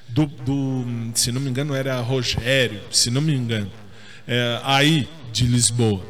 do, 0.08 0.26
do 0.26 0.84
se 1.14 1.30
não 1.32 1.40
me 1.40 1.50
engano, 1.50 1.74
era 1.74 2.00
Rogério, 2.00 2.80
se 2.90 3.10
não 3.10 3.20
me 3.20 3.34
engano, 3.34 3.70
é, 4.26 4.60
aí 4.64 5.08
de 5.32 5.44
Lisboa. 5.44 6.04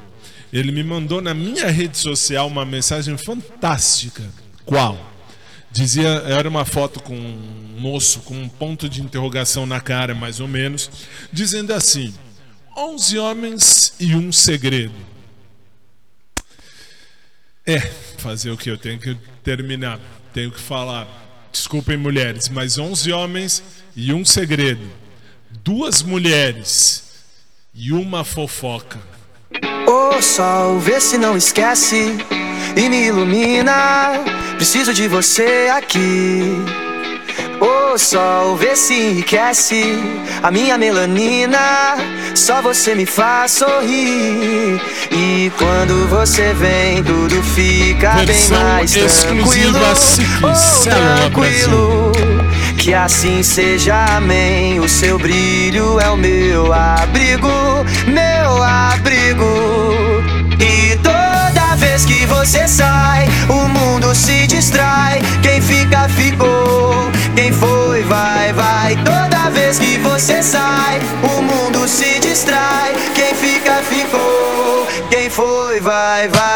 Ele 0.52 0.70
me 0.70 0.82
mandou 0.82 1.20
na 1.20 1.34
minha 1.34 1.70
rede 1.70 1.98
social 1.98 2.46
uma 2.46 2.64
mensagem 2.64 3.16
fantástica. 3.18 4.22
Qual? 4.64 4.98
Dizia, 5.70 6.08
era 6.26 6.48
uma 6.48 6.64
foto 6.64 7.00
com 7.00 7.14
um 7.14 7.76
moço 7.78 8.20
com 8.20 8.34
um 8.34 8.48
ponto 8.48 8.88
de 8.88 9.02
interrogação 9.02 9.66
na 9.66 9.80
cara, 9.80 10.14
mais 10.14 10.40
ou 10.40 10.48
menos, 10.48 10.90
dizendo 11.32 11.74
assim: 11.74 12.14
11 12.76 13.18
homens 13.18 13.94
e 14.00 14.14
um 14.14 14.32
segredo. 14.32 14.94
É, 17.66 17.80
fazer 18.18 18.50
o 18.50 18.56
que? 18.56 18.70
Eu 18.70 18.78
tenho 18.78 18.98
que 18.98 19.16
terminar, 19.42 20.00
tenho 20.32 20.50
que 20.50 20.60
falar. 20.60 21.25
Desculpem, 21.56 21.96
mulheres, 21.96 22.50
mas 22.50 22.76
11 22.76 23.10
homens 23.12 23.62
e 23.96 24.12
um 24.12 24.26
segredo. 24.26 24.86
Duas 25.64 26.02
mulheres 26.02 27.02
e 27.74 27.92
uma 27.92 28.24
fofoca. 28.24 28.98
O 29.88 30.20
sol, 30.20 30.78
vê 30.78 31.00
se 31.00 31.16
não 31.16 31.34
esquece 31.34 32.18
e 32.76 32.88
me 32.90 33.06
ilumina. 33.06 34.22
Preciso 34.58 34.92
de 34.92 35.08
você 35.08 35.68
aqui. 35.74 36.42
O 37.60 37.98
sol, 37.98 38.56
vê 38.56 38.76
se 38.76 38.94
enriquece 38.94 39.98
a 40.42 40.50
minha 40.50 40.76
melanina. 40.76 41.96
Só 42.34 42.60
você 42.60 42.94
me 42.94 43.06
faz 43.06 43.52
sorrir. 43.52 44.80
E 45.10 45.50
quando 45.56 46.06
você 46.08 46.52
vem, 46.52 47.02
tudo 47.02 47.42
fica 47.42 48.12
Versão 48.24 48.58
bem 48.58 48.66
mais 48.66 48.92
tranquilo. 48.92 49.78
Oh, 50.42 50.82
tranquilo. 50.84 52.12
Que 52.76 52.92
assim 52.92 53.42
seja, 53.42 54.04
amém. 54.16 54.78
O 54.78 54.88
seu 54.88 55.18
brilho 55.18 55.98
é 55.98 56.10
o 56.10 56.16
meu 56.16 56.72
abrigo, 56.72 57.48
meu 58.06 58.62
abrigo. 58.62 59.46
E 60.60 60.96
toda 60.98 61.76
vez 61.76 62.04
que 62.04 62.26
você 62.26 62.68
sai, 62.68 63.05
você 70.26 70.42
sai, 70.42 70.98
o 71.22 71.40
mundo 71.40 71.86
se 71.86 72.18
distrai. 72.18 72.92
Quem 73.14 73.32
fica, 73.32 73.74
ficou. 73.84 74.84
Quem 75.08 75.30
foi, 75.30 75.78
vai, 75.78 76.26
vai. 76.26 76.55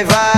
Vai, 0.00 0.04
vai. 0.04 0.29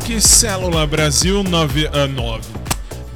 SIC 0.00 0.20
Célula 0.20 0.86
Brasil 0.86 1.42
9 1.42 1.88
a 1.88 2.06
9. 2.06 2.44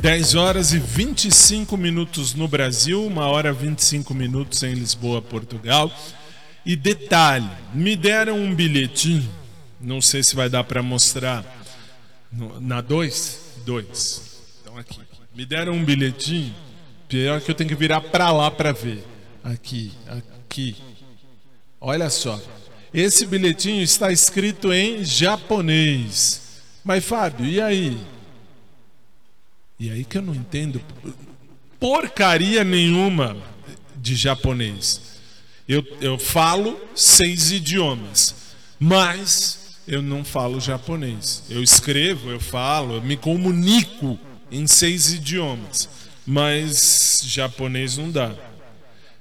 10 0.00 0.34
horas 0.34 0.72
e 0.72 0.78
25 0.78 1.76
minutos 1.76 2.34
no 2.34 2.48
Brasil, 2.48 3.06
1 3.06 3.18
hora 3.18 3.50
e 3.50 3.52
25 3.52 4.14
minutos 4.14 4.62
em 4.62 4.72
Lisboa, 4.74 5.20
Portugal. 5.20 5.90
E 6.64 6.74
detalhe, 6.76 7.48
me 7.74 7.96
deram 7.96 8.38
um 8.38 8.54
bilhetinho, 8.54 9.28
não 9.80 10.00
sei 10.00 10.22
se 10.22 10.34
vai 10.34 10.48
dar 10.48 10.64
para 10.64 10.82
mostrar 10.82 11.44
no- 12.32 12.60
na 12.60 12.80
2, 12.80 13.38
2. 13.66 14.22
Então 14.62 14.76
aqui. 14.78 15.00
Me 15.34 15.44
deram 15.46 15.72
um 15.74 15.84
bilhetinho, 15.84 16.54
pior 17.08 17.40
que 17.40 17.50
eu 17.50 17.54
tenho 17.54 17.68
que 17.68 17.76
virar 17.76 18.00
para 18.00 18.30
lá 18.32 18.50
para 18.50 18.72
ver. 18.72 19.04
Aqui, 19.44 19.92
aqui. 20.08 20.76
Olha 21.80 22.10
só. 22.10 22.40
Esse 22.92 23.24
bilhetinho 23.26 23.82
está 23.82 24.10
escrito 24.12 24.72
em 24.72 25.04
japonês. 25.04 26.49
Mas 26.84 27.04
Fábio, 27.04 27.46
e 27.46 27.60
aí? 27.60 27.98
E 29.78 29.90
aí 29.90 30.04
que 30.04 30.18
eu 30.18 30.22
não 30.22 30.34
entendo 30.34 30.80
porcaria 31.80 32.62
nenhuma 32.62 33.36
de 33.96 34.14
japonês. 34.14 35.00
Eu, 35.66 35.82
eu 36.00 36.18
falo 36.18 36.78
seis 36.94 37.50
idiomas, 37.50 38.34
mas 38.78 39.78
eu 39.86 40.02
não 40.02 40.24
falo 40.24 40.60
japonês. 40.60 41.44
Eu 41.48 41.62
escrevo, 41.62 42.30
eu 42.30 42.40
falo, 42.40 42.96
eu 42.96 43.02
me 43.02 43.16
comunico 43.16 44.18
em 44.50 44.66
seis 44.66 45.12
idiomas, 45.12 45.88
mas 46.26 47.22
japonês 47.24 47.96
não 47.96 48.10
dá. 48.10 48.34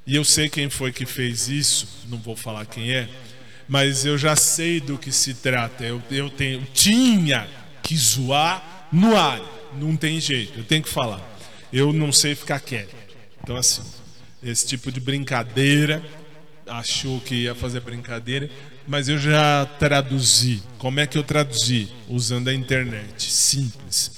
E 0.06 0.15
eu 0.15 0.26
sei 0.26 0.50
quem 0.50 0.69
foi 0.69 0.91
que 0.91 1.06
fez 1.06 1.48
isso, 1.48 1.88
não 2.08 2.17
vou 2.17 2.36
falar 2.36 2.65
quem 2.65 2.91
é, 2.91 3.08
mas 3.69 4.03
eu 4.03 4.17
já 4.17 4.36
sei 4.36 4.82
do 4.82 4.97
que 4.97 5.12
se 5.12 5.36
trata. 5.36 5.86
Eu, 5.86 6.01
eu 6.10 6.29
tenho, 6.29 6.67
tinha 6.73 7.47
que 7.84 7.95
zoar 7.95 8.89
no 8.91 9.15
ar, 9.15 9.39
não 9.79 9.95
tem 9.95 10.19
jeito, 10.19 10.60
eu 10.60 10.63
tenho 10.63 10.82
que 10.82 10.89
falar. 10.89 11.21
Eu 11.71 11.93
não 11.93 12.12
sei 12.12 12.34
ficar 12.34 12.60
quieto. 12.60 12.95
Então, 13.41 13.55
assim, 13.55 13.84
esse 14.43 14.65
tipo 14.65 14.91
de 14.91 14.99
brincadeira, 14.99 16.03
achou 16.65 17.21
que 17.21 17.36
ia 17.36 17.53
fazer 17.53 17.79
brincadeira, 17.82 18.49
mas 18.88 19.08
eu 19.08 19.19
já 19.19 19.67
traduzi. 19.77 20.63
Como 20.79 20.99
é 20.99 21.05
que 21.05 21.17
eu 21.17 21.23
traduzi? 21.23 21.89
Usando 22.08 22.47
a 22.47 22.53
internet. 22.53 23.32
Simples. 23.32 24.12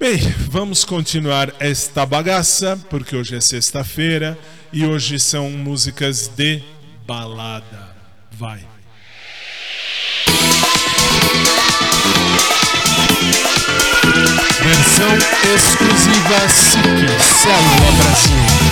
Bem, 0.00 0.18
vamos 0.48 0.84
continuar 0.84 1.54
esta 1.60 2.04
bagaça, 2.04 2.76
porque 2.90 3.14
hoje 3.14 3.36
é 3.36 3.40
sexta-feira 3.40 4.36
e 4.72 4.84
hoje 4.84 5.18
são 5.20 5.48
músicas 5.50 6.28
de 6.28 6.60
balada. 7.06 7.87
Vai. 8.38 8.64
Versão 14.62 15.18
exclusiva 15.56 16.48
SIC 16.48 17.08
Célula 17.42 17.90
Brasil. 17.96 18.68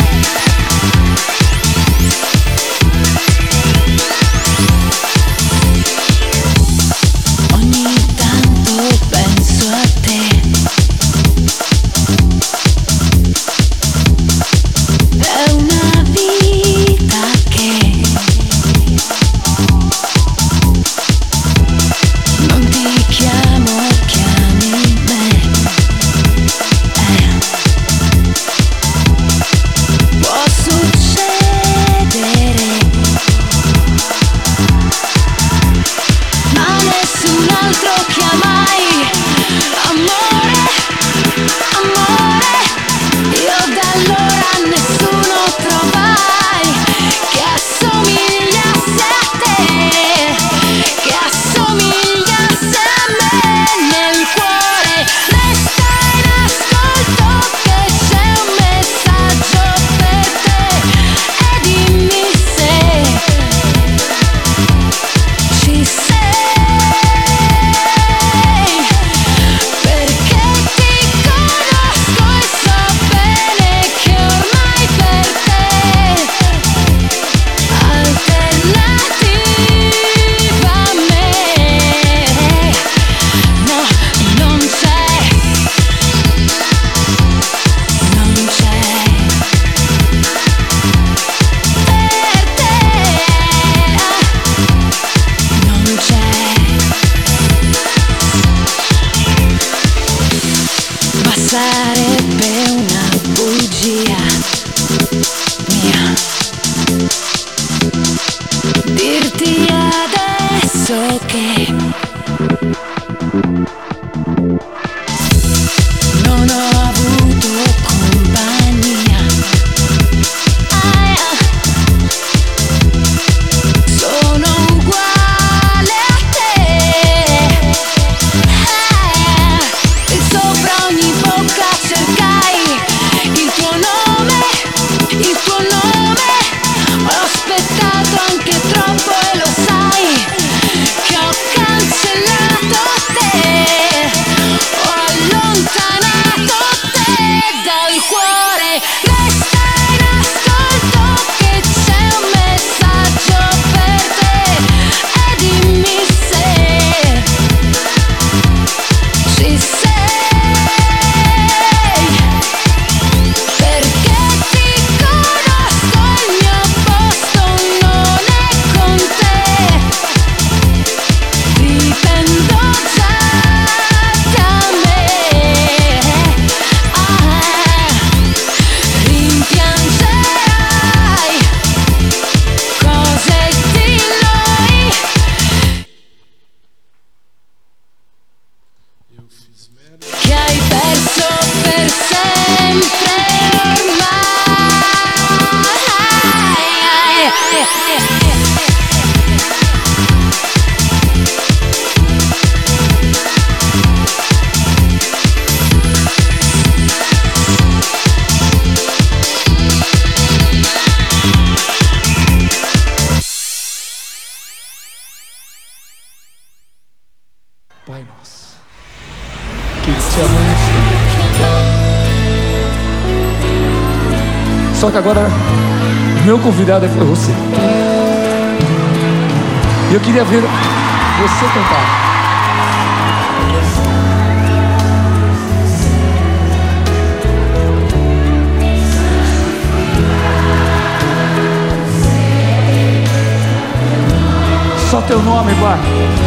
Pai, 245.61 245.79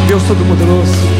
Deus 0.08 0.22
Todo-Poderoso. 0.24 1.19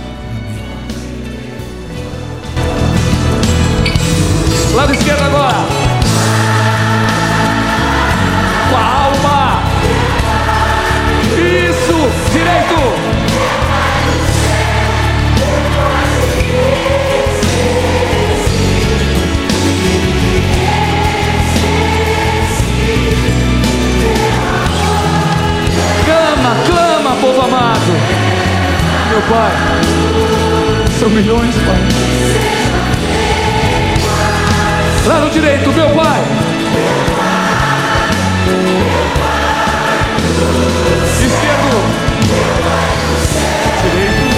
Lado 4.81 4.93
esquerdo 4.95 5.21
agora. 5.21 5.57
Com 8.67 8.77
a 8.77 8.83
alma. 9.05 9.63
Isso. 11.37 12.09
Direito. 12.31 12.81
Clama, 26.05 26.55
clama, 26.65 27.15
povo 27.21 27.41
amado. 27.41 27.91
Meu 29.11 29.21
Pai. 29.29 29.51
São 30.99 31.09
milhões, 31.11 31.55
Pai. 31.67 31.90
Lá 35.11 35.19
no 35.19 35.29
direito, 35.29 35.69
meu 35.73 35.89
pai. 35.89 36.21
Esquerdo. 41.25 41.77
Direito. 43.81 44.31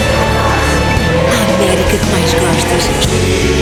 A 1.30 1.54
América 1.54 1.96
que 1.96 2.06
mais 2.12 2.34
gostas. 2.34 3.53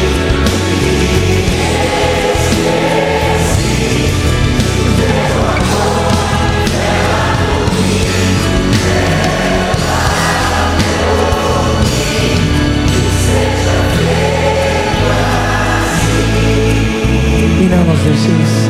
Não 17.72 17.86
nos 17.86 18.00
deixeis 18.02 18.70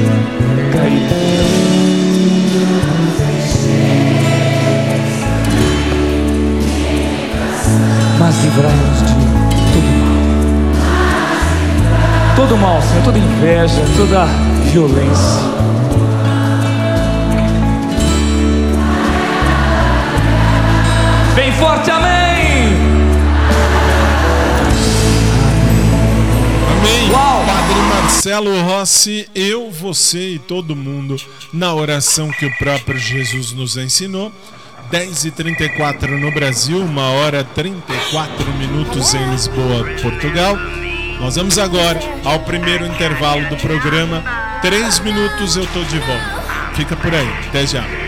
cair. 0.72 1.10
Mas 8.20 8.44
livrai-nos 8.44 9.00
de 9.00 9.14
todo 9.74 9.90
mal. 9.98 10.12
Todo 12.36 12.58
mal, 12.58 12.82
Senhor, 12.84 13.04
toda 13.04 13.18
inveja, 13.18 13.82
toda 13.98 14.26
violência. 14.72 15.42
Bem 21.34 21.52
forte, 21.54 21.90
amém! 21.90 22.21
Marcelo 28.12 28.62
Rossi, 28.62 29.28
eu, 29.34 29.72
você 29.72 30.34
e 30.34 30.40
todo 30.40 30.76
mundo, 30.76 31.16
na 31.52 31.74
oração 31.74 32.30
que 32.30 32.46
o 32.46 32.58
próprio 32.58 33.00
Jesus 33.00 33.52
nos 33.52 33.78
ensinou. 33.78 34.32
10h34 34.92 36.20
no 36.20 36.30
Brasil, 36.30 36.78
1 36.84 36.98
hora 37.00 37.44
34 37.44 38.54
minutos 38.56 39.16
em 39.16 39.32
Lisboa, 39.32 39.86
Portugal. 40.04 40.56
Nós 41.20 41.38
vamos 41.38 41.58
agora 41.58 42.00
ao 42.24 42.42
primeiro 42.42 42.86
intervalo 42.86 43.50
do 43.50 43.58
programa. 43.58 44.24
Três 44.62 45.00
minutos 45.00 45.56
eu 45.56 45.66
tô 45.68 45.82
de 45.86 45.98
volta. 45.98 46.74
Fica 46.76 46.96
por 46.98 47.16
aí, 47.16 47.30
até 47.48 47.66
já. 47.66 48.01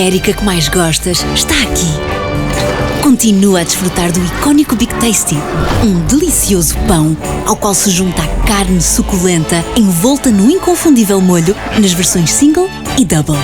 A 0.00 0.02
América 0.02 0.32
que 0.32 0.42
mais 0.42 0.66
gostas 0.66 1.18
está 1.34 1.52
aqui. 1.62 3.02
Continua 3.02 3.60
a 3.60 3.64
desfrutar 3.64 4.10
do 4.10 4.24
icônico 4.24 4.74
Big 4.74 4.90
Tasty, 4.94 5.36
um 5.84 6.06
delicioso 6.06 6.74
pão 6.88 7.14
ao 7.46 7.54
qual 7.54 7.74
se 7.74 7.90
junta 7.90 8.22
a 8.22 8.46
carne 8.48 8.80
suculenta 8.80 9.62
envolta 9.76 10.30
num 10.30 10.48
inconfundível 10.48 11.20
molho 11.20 11.54
nas 11.78 11.92
versões 11.92 12.30
single 12.30 12.66
e 12.98 13.04
double. 13.04 13.36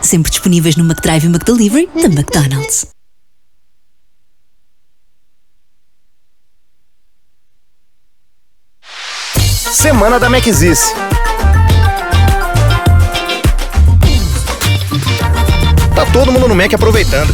Sempre 0.00 0.30
disponíveis 0.30 0.76
no 0.76 0.84
McDrive 0.84 1.26
e 1.26 1.28
McDelivery 1.28 1.90
da 1.94 2.06
McDonald's. 2.06 2.86
Semana 9.70 10.18
da 10.18 10.30
Maczice. 10.30 11.09
Tá 16.00 16.06
todo 16.14 16.32
mundo 16.32 16.48
no 16.48 16.54
Mac 16.54 16.72
aproveitando. 16.72 17.30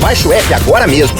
Baixe 0.00 0.26
o 0.26 0.32
app 0.32 0.52
agora 0.54 0.88
mesmo. 0.88 1.16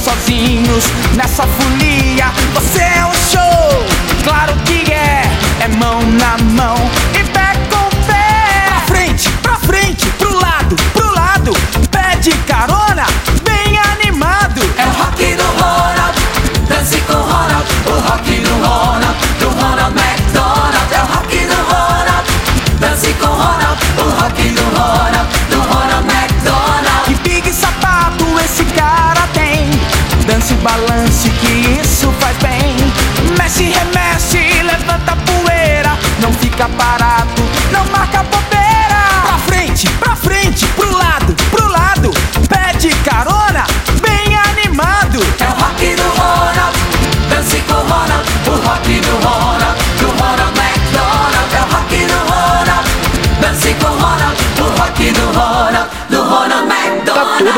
Sozinhos 0.00 0.84
nessa 1.16 1.46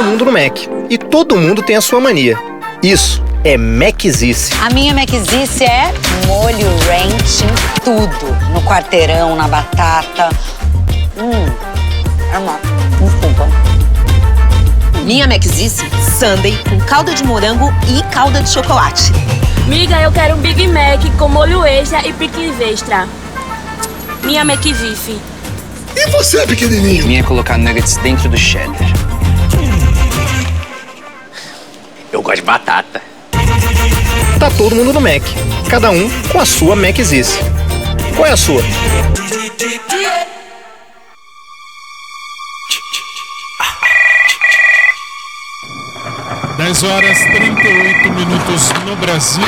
todo 0.03 0.11
mundo 0.11 0.25
no 0.25 0.33
Mac. 0.33 0.59
E 0.91 0.99
todo 0.99 1.37
mundo 1.37 1.63
tem 1.63 1.77
a 1.77 1.81
sua 1.81 2.01
mania. 2.01 2.37
Isso 2.83 3.23
é 3.45 3.57
Macizice. 3.57 4.53
A 4.61 4.71
minha 4.71 4.93
Maczice 4.93 5.65
é 5.65 5.93
molho 6.27 6.69
ranch 6.87 7.45
em 7.45 7.81
tudo. 7.85 8.27
No 8.53 8.61
quarteirão, 8.63 9.37
na 9.37 9.47
batata. 9.47 10.31
Hum, 11.17 11.47
é 12.33 12.39
uma 12.39 12.59
desculpa. 13.01 13.49
Minha 15.05 15.29
Maczice, 15.29 15.85
sundae 16.19 16.59
com 16.69 16.81
calda 16.81 17.15
de 17.15 17.23
morango 17.25 17.73
e 17.89 18.03
calda 18.13 18.43
de 18.43 18.51
chocolate. 18.51 19.13
Miga, 19.69 20.01
eu 20.01 20.11
quero 20.11 20.35
um 20.35 20.39
Big 20.39 20.67
Mac 20.67 21.01
com 21.17 21.29
molho 21.29 21.65
extra 21.65 22.07
e 22.07 22.13
picles 22.13 22.61
extra. 22.61 23.07
Minha 24.25 24.43
McVife. 24.43 25.21
E 25.95 26.11
você, 26.11 26.45
pequenininho? 26.47 27.07
Minha 27.07 27.21
é 27.21 27.23
colocar 27.23 27.59
nuggets 27.59 27.97
dentro 27.99 28.29
do 28.29 28.37
cheddar. 28.37 28.92
Gosto 32.33 32.37
de 32.37 32.43
batata. 32.47 33.03
Tá 34.39 34.51
todo 34.57 34.75
mundo 34.75 34.91
no 34.91 35.01
Mac. 35.03 35.23
Cada 35.69 35.91
um 35.91 36.09
com 36.31 36.41
a 36.41 36.47
sua 36.47 36.75
Macizice. 36.75 37.39
Qual 38.17 38.27
é 38.27 38.33
a 38.33 38.37
sua? 38.39 38.63
10 46.57 46.83
horas 46.85 47.19
38 47.19 48.13
minutos 48.13 48.73
no 48.87 48.97
Brasil. 48.97 49.45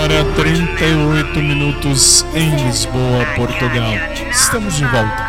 Hora 0.00 0.24
38 0.36 1.38
minutos 1.40 2.24
em 2.34 2.48
Lisboa, 2.64 3.26
Portugal. 3.36 3.92
Estamos 4.30 4.76
de 4.76 4.86
volta. 4.86 5.25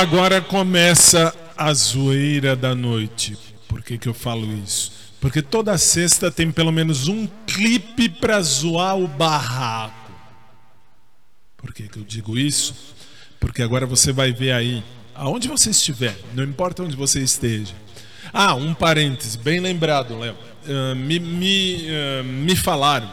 Agora 0.00 0.40
começa 0.40 1.34
a 1.56 1.72
zoeira 1.74 2.56
da 2.56 2.74
noite. 2.74 3.36
Por 3.68 3.82
que, 3.82 3.98
que 3.98 4.08
eu 4.08 4.14
falo 4.14 4.50
isso? 4.64 4.92
Porque 5.20 5.42
toda 5.42 5.76
sexta 5.76 6.30
tem 6.30 6.50
pelo 6.50 6.72
menos 6.72 7.06
um 7.06 7.28
clipe 7.46 8.08
pra 8.08 8.40
zoar 8.40 8.96
o 8.96 9.06
barraco. 9.06 10.10
Por 11.58 11.74
que, 11.74 11.86
que 11.86 11.98
eu 11.98 12.02
digo 12.02 12.38
isso? 12.38 12.74
Porque 13.38 13.60
agora 13.62 13.84
você 13.84 14.10
vai 14.10 14.32
ver 14.32 14.52
aí, 14.52 14.82
aonde 15.14 15.48
você 15.48 15.68
estiver, 15.68 16.16
não 16.34 16.44
importa 16.44 16.82
onde 16.82 16.96
você 16.96 17.20
esteja. 17.20 17.74
Ah, 18.32 18.54
um 18.54 18.72
parêntese, 18.72 19.36
bem 19.36 19.60
lembrado, 19.60 20.18
Léo. 20.18 20.34
Ah, 20.66 20.94
me, 20.94 21.20
me, 21.20 21.86
ah, 21.90 22.22
me 22.22 22.56
falaram 22.56 23.10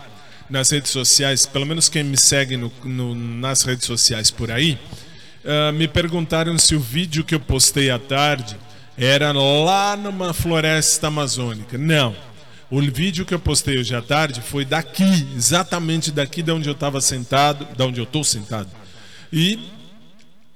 nas 0.49 0.69
redes 0.69 0.91
sociais, 0.91 1.45
pelo 1.45 1.65
menos 1.65 1.89
quem 1.89 2.03
me 2.05 2.15
segue 2.17 2.55
no- 2.55 2.71
no- 2.85 3.13
nas 3.13 3.63
redes 3.63 3.85
sociais 3.85 4.31
por 4.31 4.49
aí, 4.49 4.79
ah, 5.47 5.71
me 5.71 5.87
perguntaram 5.87 6.57
se 6.57 6.75
o 6.75 6.79
vídeo 6.79 7.23
que 7.23 7.33
eu 7.33 7.39
postei 7.39 7.89
à 7.89 7.97
tarde 7.97 8.57
era 8.97 9.31
lá 9.31 9.95
numa 9.95 10.33
floresta 10.33 11.07
amazônica. 11.07 11.77
Não. 11.77 12.13
O 12.69 12.81
vídeo 12.81 13.25
que 13.25 13.33
eu 13.33 13.39
postei 13.39 13.77
hoje 13.77 13.95
à 13.95 14.01
tarde 14.01 14.41
foi 14.41 14.65
daqui, 14.65 15.25
exatamente 15.33 16.11
daqui 16.11 16.41
de 16.43 16.51
onde 16.51 16.67
eu 16.67 16.73
estava 16.73 16.99
sentado, 16.99 17.65
de 17.73 17.81
onde 17.81 17.97
eu 17.97 18.03
estou 18.03 18.25
sentado. 18.25 18.69
E 19.31 19.57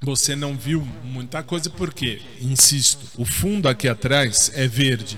você 0.02 0.36
não 0.36 0.58
viu 0.58 0.86
muita 1.06 1.42
coisa 1.42 1.70
porque, 1.70 2.22
insisto, 2.42 3.00
o 3.18 3.24
fundo 3.24 3.70
aqui 3.70 3.88
atrás 3.88 4.52
é 4.54 4.68
verde 4.68 5.18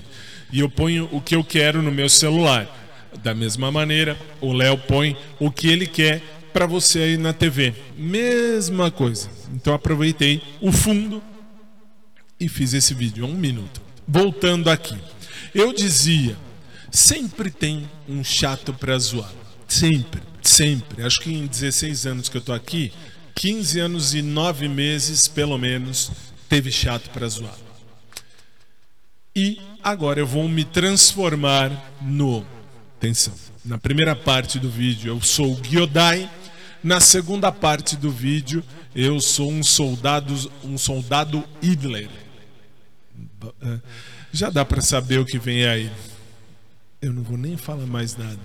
e 0.52 0.60
eu 0.60 0.70
ponho 0.70 1.08
o 1.10 1.20
que 1.20 1.34
eu 1.34 1.42
quero 1.42 1.82
no 1.82 1.90
meu 1.90 2.08
celular. 2.08 2.68
Da 3.24 3.34
mesma 3.34 3.72
maneira, 3.72 4.16
o 4.40 4.52
Léo 4.52 4.78
põe 4.78 5.16
o 5.40 5.50
que 5.50 5.68
ele 5.68 5.88
quer 5.88 6.22
para 6.54 6.66
você 6.66 7.00
aí 7.00 7.16
na 7.16 7.32
TV. 7.32 7.74
Mesma 7.98 8.88
coisa. 8.88 9.28
Então 9.52 9.74
aproveitei 9.74 10.40
o 10.60 10.70
fundo 10.70 11.20
e 12.38 12.48
fiz 12.48 12.72
esse 12.72 12.94
vídeo, 12.94 13.26
um 13.26 13.34
minuto. 13.34 13.82
Voltando 14.06 14.70
aqui, 14.70 14.96
eu 15.52 15.72
dizia, 15.72 16.36
sempre 16.92 17.50
tem 17.50 17.90
um 18.08 18.22
chato 18.22 18.72
para 18.72 18.96
zoar. 18.98 19.32
Sempre, 19.66 20.22
sempre. 20.40 21.02
Acho 21.02 21.20
que 21.20 21.32
em 21.32 21.44
16 21.44 22.06
anos 22.06 22.28
que 22.28 22.36
eu 22.36 22.40
tô 22.40 22.52
aqui, 22.52 22.92
15 23.34 23.80
anos 23.80 24.14
e 24.14 24.22
9 24.22 24.68
meses, 24.68 25.26
pelo 25.26 25.58
menos, 25.58 26.12
teve 26.48 26.70
chato 26.70 27.10
para 27.10 27.26
zoar. 27.26 27.56
E 29.34 29.58
agora 29.82 30.20
eu 30.20 30.26
vou 30.26 30.48
me 30.48 30.64
transformar 30.64 31.72
no. 32.00 32.46
Atenção. 32.96 33.34
Na 33.64 33.76
primeira 33.76 34.14
parte 34.14 34.60
do 34.60 34.70
vídeo 34.70 35.12
eu 35.12 35.20
sou 35.20 35.52
o 35.52 35.60
Gyodai. 35.64 36.30
Na 36.84 37.00
segunda 37.00 37.50
parte 37.50 37.96
do 37.96 38.10
vídeo 38.10 38.62
eu 38.94 39.18
sou 39.18 39.50
um 39.50 39.62
soldado, 39.62 40.34
um 40.62 40.76
soldado 40.76 41.42
Hitler. 41.62 42.10
Eh, 43.62 43.78
Já 44.32 44.50
dá 44.50 44.66
para 44.66 44.82
saber 44.82 45.18
o 45.18 45.24
que 45.24 45.38
vem 45.38 45.64
aí. 45.66 45.90
Eu 47.00 47.14
não 47.14 47.22
vou 47.22 47.38
nem 47.38 47.56
falar 47.56 47.86
mais 47.86 48.14
nada. 48.16 48.38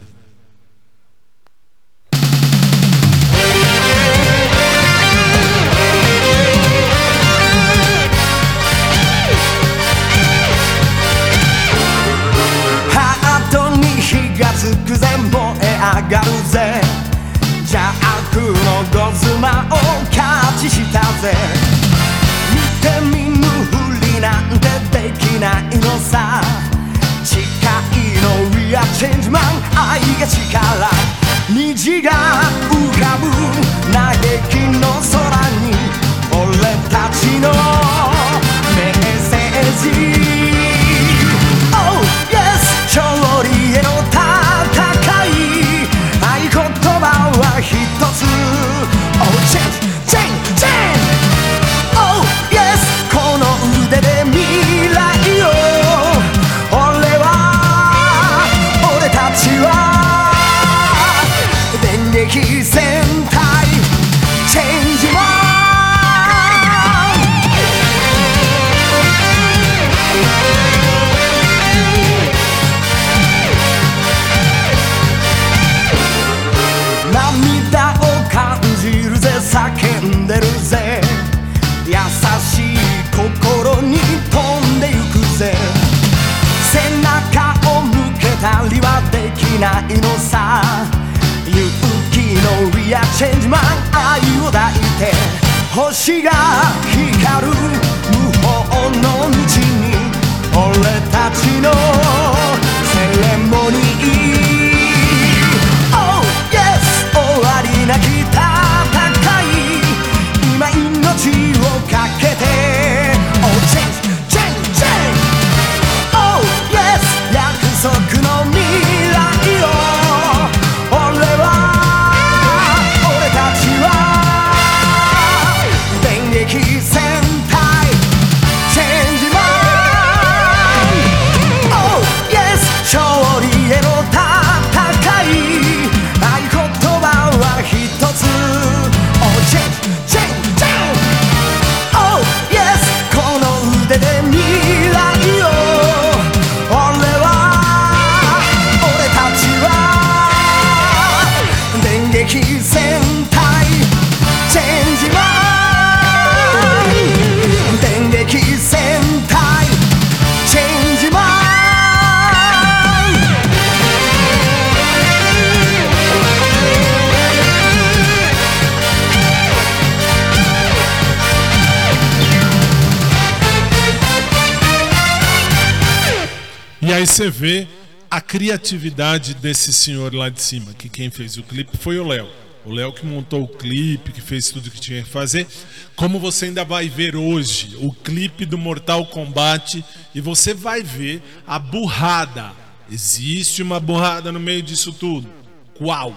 Aí 177.00 177.08
você 177.08 177.30
vê 177.30 177.68
a 178.12 178.20
criatividade 178.20 179.34
desse 179.34 179.72
senhor 179.72 180.14
lá 180.14 180.30
de 180.30 180.42
cima, 180.42 180.74
que 180.74 180.90
quem 180.90 181.10
fez 181.10 181.38
o 181.38 181.44
clipe 181.44 181.78
foi 181.78 181.98
o 181.98 182.06
Léo. 182.06 182.28
O 182.66 182.74
Léo 182.74 182.92
que 182.92 183.06
montou 183.06 183.44
o 183.44 183.48
clipe, 183.48 184.12
que 184.12 184.22
fez 184.22 184.52
tudo 184.52 184.70
que 184.70 184.82
tinha 184.82 185.02
que 185.02 185.10
fazer. 185.10 185.48
Como 185.96 186.20
você 186.20 186.46
ainda 186.46 186.66
vai 186.66 186.90
ver 186.90 187.16
hoje 187.16 187.78
o 187.80 187.94
clipe 187.94 188.46
do 188.46 188.58
Mortal 188.58 189.06
Kombat 189.06 189.84
e 190.14 190.20
você 190.20 190.54
vai 190.54 190.84
ver 190.84 191.22
a 191.48 191.58
burrada. 191.58 192.52
Existe 192.92 193.64
uma 193.64 193.80
burrada 193.80 194.32
no 194.32 194.40
meio 194.40 194.62
disso 194.62 194.92
tudo. 194.92 195.30
Qual? 195.76 196.14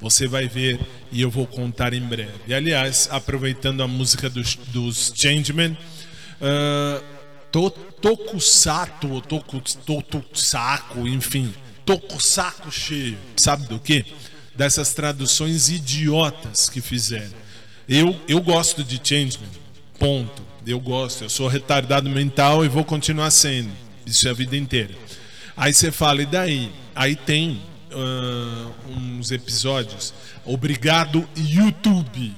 Você 0.00 0.26
vai 0.26 0.48
ver 0.48 0.80
e 1.12 1.20
eu 1.20 1.30
vou 1.30 1.46
contar 1.46 1.94
em 1.94 2.00
breve. 2.00 2.32
E, 2.48 2.54
aliás, 2.54 3.08
aproveitando 3.10 3.82
a 3.82 3.86
música 3.86 4.28
dos, 4.28 4.56
dos 4.56 5.12
Changeman, 5.14 5.76
ah, 6.40 7.00
to, 7.00 7.17
Tokusato, 7.50 9.22
Tokusako, 9.22 11.06
enfim, 11.08 11.54
Tokusaco 11.84 12.70
cheio. 12.70 13.18
Sabe 13.36 13.66
do 13.66 13.78
que? 13.78 14.04
Dessas 14.54 14.92
traduções 14.92 15.68
idiotas 15.68 16.68
que 16.68 16.80
fizeram. 16.80 17.32
Eu, 17.88 18.14
eu 18.28 18.40
gosto 18.40 18.84
de 18.84 19.00
Changeman, 19.02 19.48
ponto. 19.98 20.42
Eu 20.66 20.78
gosto, 20.78 21.24
eu 21.24 21.30
sou 21.30 21.48
retardado 21.48 22.10
mental 22.10 22.62
e 22.62 22.68
vou 22.68 22.84
continuar 22.84 23.30
sendo. 23.30 23.70
Isso 24.04 24.28
é 24.28 24.30
a 24.30 24.34
vida 24.34 24.54
inteira. 24.54 24.94
Aí 25.56 25.72
você 25.72 25.90
fala, 25.90 26.20
e 26.22 26.26
daí? 26.26 26.70
Aí 26.94 27.16
tem 27.16 27.62
ah, 27.90 28.70
uns 28.86 29.30
episódios. 29.30 30.12
Obrigado, 30.44 31.26
YouTube, 31.36 32.34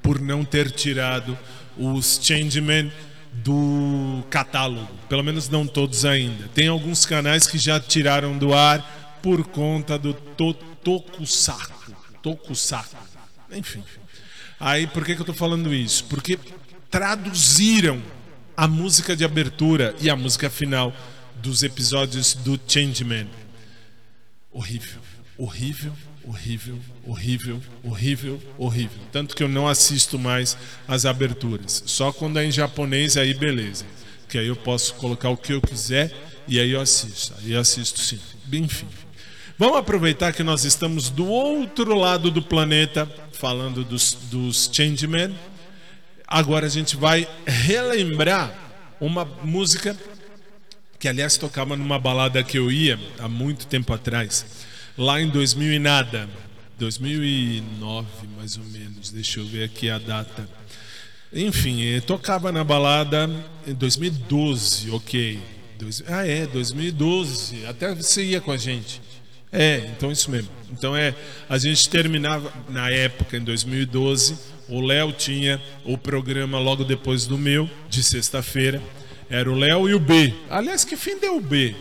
por 0.00 0.20
não 0.20 0.44
ter 0.44 0.70
tirado 0.70 1.36
os 1.76 2.20
Changeman 2.22 2.92
do 3.32 4.22
catálogo. 4.30 4.88
Pelo 5.08 5.24
menos 5.24 5.48
não 5.48 5.66
todos 5.66 6.04
ainda. 6.04 6.48
Tem 6.54 6.68
alguns 6.68 7.06
canais 7.06 7.46
que 7.46 7.58
já 7.58 7.80
tiraram 7.80 8.36
do 8.36 8.54
ar 8.54 9.18
por 9.22 9.44
conta 9.44 9.98
do 9.98 10.14
to 10.14 10.54
Tokusako. 10.82 11.94
Tokusako. 12.22 12.96
Enfim. 13.52 13.84
Aí 14.58 14.86
por 14.86 15.04
que, 15.04 15.14
que 15.14 15.22
eu 15.22 15.26
tô 15.26 15.34
falando 15.34 15.72
isso? 15.72 16.04
Porque 16.04 16.38
traduziram 16.90 18.02
a 18.56 18.68
música 18.68 19.16
de 19.16 19.24
abertura 19.24 19.94
e 20.00 20.10
a 20.10 20.16
música 20.16 20.50
final 20.50 20.92
dos 21.36 21.62
episódios 21.62 22.34
do 22.34 22.60
Changeman. 22.66 23.28
Horrível, 24.52 25.00
horrível, 25.38 25.92
horrível, 26.24 26.78
horrível, 27.06 27.60
horrível, 27.82 28.42
horrível. 28.58 28.98
Tanto 29.10 29.34
que 29.34 29.42
eu 29.42 29.48
não 29.48 29.68
assisto 29.68 30.18
mais 30.18 30.56
as 30.86 31.04
aberturas. 31.04 31.82
Só 31.86 32.12
quando 32.12 32.38
é 32.38 32.44
em 32.44 32.52
japonês, 32.52 33.16
aí 33.16 33.34
beleza. 33.34 33.84
Que 34.28 34.38
aí 34.38 34.46
eu 34.46 34.56
posso 34.56 34.94
colocar 34.94 35.28
o 35.30 35.36
que 35.36 35.52
eu 35.52 35.60
quiser 35.60 36.12
e 36.46 36.58
aí 36.58 36.70
eu 36.70 36.80
assisto. 36.80 37.34
Aí 37.38 37.52
eu 37.52 37.60
assisto 37.60 38.00
sim. 38.00 38.18
Enfim. 38.52 38.88
Vamos 39.58 39.76
aproveitar 39.76 40.32
que 40.32 40.42
nós 40.42 40.64
estamos 40.64 41.10
do 41.10 41.26
outro 41.26 41.94
lado 41.94 42.30
do 42.30 42.42
planeta, 42.42 43.08
falando 43.32 43.84
dos, 43.84 44.14
dos 44.30 44.70
Changeman. 44.72 45.34
Agora 46.26 46.66
a 46.66 46.70
gente 46.70 46.96
vai 46.96 47.28
relembrar 47.46 48.52
uma 49.00 49.24
música 49.24 49.96
que, 50.98 51.08
aliás, 51.08 51.36
tocava 51.36 51.76
numa 51.76 51.98
balada 51.98 52.42
que 52.42 52.56
eu 52.56 52.70
ia 52.70 52.98
há 53.18 53.28
muito 53.28 53.66
tempo 53.66 53.92
atrás, 53.92 54.46
lá 54.96 55.20
em 55.20 55.28
2000 55.28 55.72
e 55.72 55.78
nada, 55.78 56.28
2009 56.78 58.06
mais 58.36 58.56
ou 58.56 58.64
menos, 58.64 59.10
deixa 59.10 59.40
eu 59.40 59.46
ver 59.46 59.64
aqui 59.64 59.88
a 59.88 59.98
data. 59.98 60.48
Enfim, 61.32 61.80
tocava 62.06 62.52
na 62.52 62.62
balada 62.62 63.30
em 63.66 63.72
2012, 63.72 64.90
ok. 64.90 65.38
Ah, 66.06 66.26
é, 66.26 66.46
2012, 66.46 67.66
até 67.66 67.94
você 67.94 68.24
ia 68.24 68.40
com 68.40 68.52
a 68.52 68.56
gente. 68.56 69.00
É, 69.50 69.90
então 69.96 70.10
isso 70.10 70.30
mesmo. 70.30 70.50
Então 70.70 70.96
é, 70.96 71.14
a 71.48 71.58
gente 71.58 71.88
terminava 71.88 72.52
na 72.68 72.90
época, 72.90 73.36
em 73.36 73.44
2012, 73.44 74.38
o 74.68 74.80
Léo 74.80 75.12
tinha 75.12 75.60
o 75.84 75.98
programa 75.98 76.58
logo 76.58 76.84
depois 76.84 77.26
do 77.26 77.36
meu, 77.36 77.68
de 77.88 78.02
sexta-feira. 78.02 78.82
Era 79.28 79.50
o 79.50 79.54
Léo 79.54 79.88
e 79.88 79.94
o 79.94 80.00
B. 80.00 80.34
Aliás, 80.50 80.84
que 80.84 80.96
fim 80.96 81.18
deu 81.18 81.36
o 81.36 81.40
B? 81.40 81.74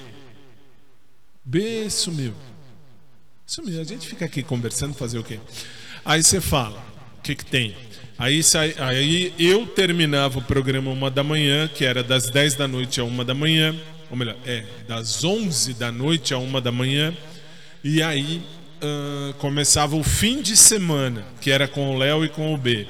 B 1.43 1.89
sumiu. 1.89 2.33
Sumiu. 3.51 3.81
A 3.81 3.83
gente 3.83 4.07
fica 4.07 4.23
aqui 4.23 4.41
conversando, 4.41 4.93
fazer 4.93 5.19
o 5.19 5.23
quê? 5.25 5.37
Aí 6.05 6.23
você 6.23 6.39
fala, 6.39 6.81
o 7.17 7.21
que 7.21 7.35
que 7.35 7.43
tem? 7.43 7.75
Aí, 8.17 8.39
aí 8.77 9.33
eu 9.37 9.67
terminava 9.67 10.39
o 10.39 10.41
programa 10.41 10.89
uma 10.89 11.11
da 11.11 11.21
manhã, 11.21 11.67
que 11.67 11.83
era 11.83 12.01
das 12.01 12.29
10 12.29 12.55
da 12.55 12.65
noite 12.65 13.01
a 13.01 13.03
uma 13.03 13.25
da 13.25 13.33
manhã. 13.33 13.75
Ou 14.09 14.15
melhor, 14.15 14.37
é, 14.45 14.63
das 14.87 15.21
11 15.25 15.73
da 15.73 15.91
noite 15.91 16.33
a 16.33 16.37
uma 16.37 16.61
da 16.61 16.71
manhã. 16.71 17.13
E 17.83 18.01
aí 18.01 18.41
ah, 18.81 19.33
começava 19.37 19.97
o 19.97 20.03
fim 20.03 20.41
de 20.41 20.55
semana, 20.55 21.25
que 21.41 21.51
era 21.51 21.67
com 21.67 21.93
o 21.93 21.97
Léo 21.97 22.23
e 22.23 22.29
com 22.29 22.53
o 22.53 22.57
B. 22.57 22.87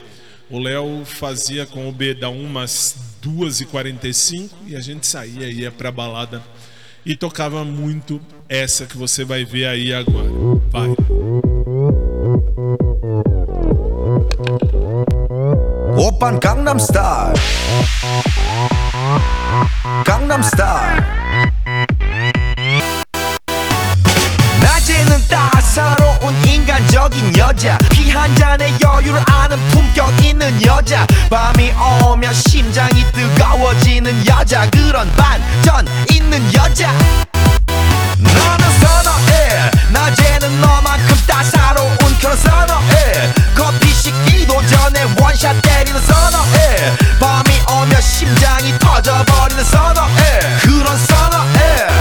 O 0.47 0.59
Léo 0.59 1.03
fazia 1.05 1.65
com 1.65 1.89
o 1.89 1.91
B 1.91 2.13
da 2.13 2.29
umas 2.29 3.15
2h45 3.23 4.51
e 4.67 4.75
a 4.75 4.79
gente 4.79 5.07
saía, 5.07 5.49
ia 5.49 5.71
pra 5.71 5.91
balada 5.91 6.39
e 7.03 7.15
tocava 7.15 7.65
muito 7.65 8.21
essa 8.51 8.85
que 8.85 8.97
você 8.97 9.23
vai 9.23 9.45
ver 9.45 9.65
aí 9.65 9.93
agora. 9.93 10.27
Vai. 10.69 10.89
Open 15.97 16.37
Gangnam 16.39 16.77
Style. 16.77 17.33
Gangnam 20.05 20.41
Style. 20.43 21.01
낮에는 24.61 25.17
따사로운 25.29 26.35
인간적인 26.45 27.37
여자 27.37 27.77
피 27.89 28.11
한 28.11 28.35
잔의 28.35 28.73
여유를 28.83 29.21
아는 29.27 29.57
품격 29.69 30.25
있는 30.25 30.61
여자 30.65 31.07
밤이 31.29 31.71
오면 32.03 32.33
심장이 32.33 33.03
뜨거워지는 33.13 34.27
여자 34.27 34.69
그런 34.69 35.09
반전 35.15 35.87
있는 36.13 36.41
여자 36.53 36.91
때리는 42.31 42.35
선호해. 42.37 43.33
커피 43.55 43.93
식기도 43.93 44.65
전에 44.65 45.03
원샷 45.19 45.61
때리는 45.61 46.01
선호해. 46.01 46.97
밤이 47.19 47.61
오면 47.69 48.01
심장이 48.01 48.77
터져버리는 48.79 49.63
선호해. 49.63 50.39
그런 50.61 50.97
선호해. 50.97 52.00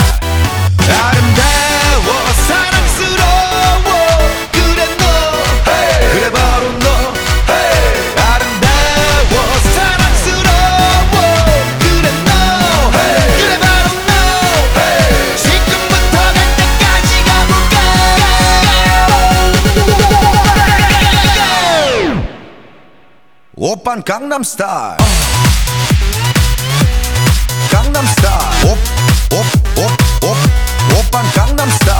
오빤 23.72 24.02
강남 24.02 24.42
스타일 24.42 24.96
강남 27.70 28.04
스타일 28.04 28.66
오오오오 28.66 30.34
오빤 30.98 31.24
강남 31.32 31.70
스타일 31.70 31.99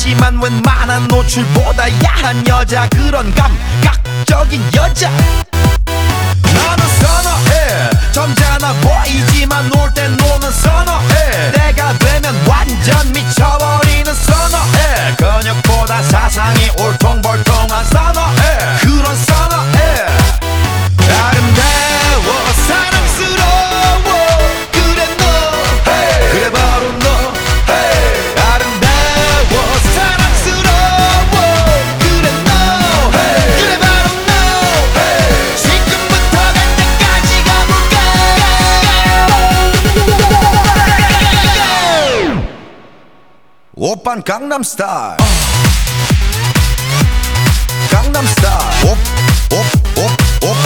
하지만 0.00 0.40
웬만한 0.40 1.08
노출보다 1.08 1.88
야한 2.04 2.46
여자 2.46 2.88
그런 2.90 3.34
감각적인 3.34 4.62
여자. 4.76 5.10
나는 5.10 6.88
선어해 7.00 7.90
점잖아 8.12 8.74
보이지만 8.74 9.68
놀땐 9.70 10.16
Gangnam 44.28 44.62
Style. 44.62 45.16
Gangnam 47.88 48.26
Style. 48.26 48.90
Op, 48.90 48.98
op, 49.48 49.66
op, 50.04 50.10
op, 50.44 50.56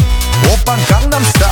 op, 0.53 0.79
Gangnam 0.89 1.23
Style. 1.25 1.52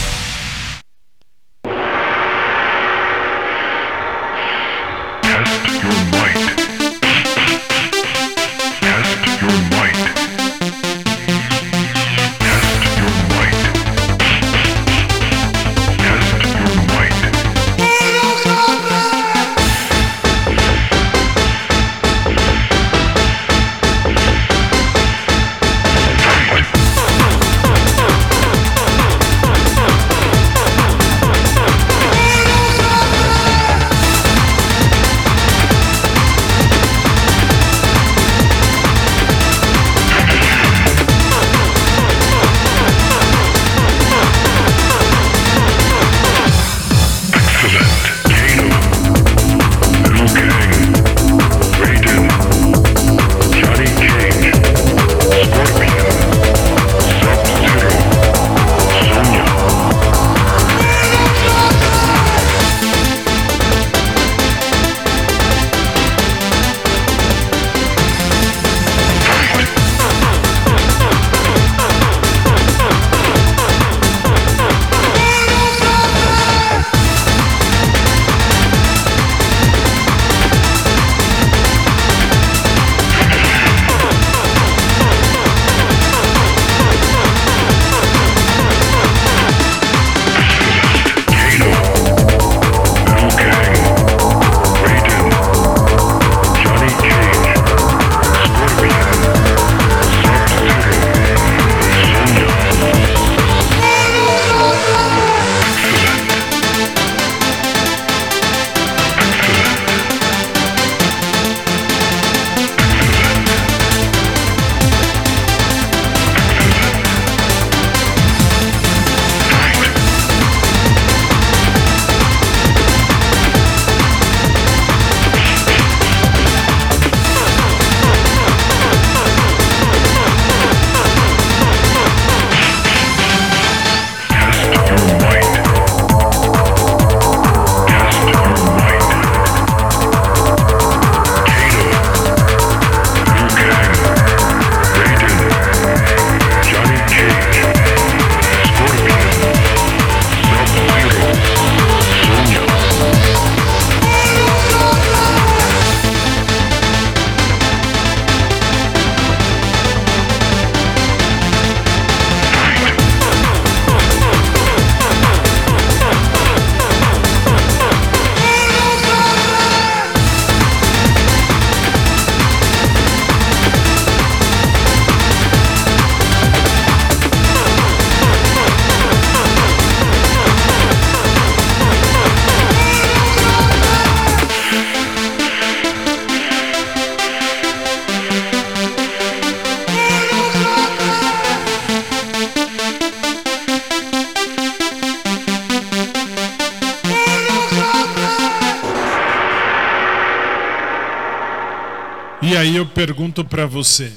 eu 202.81 202.85
pergunto 202.87 203.45
para 203.45 203.67
você, 203.67 204.11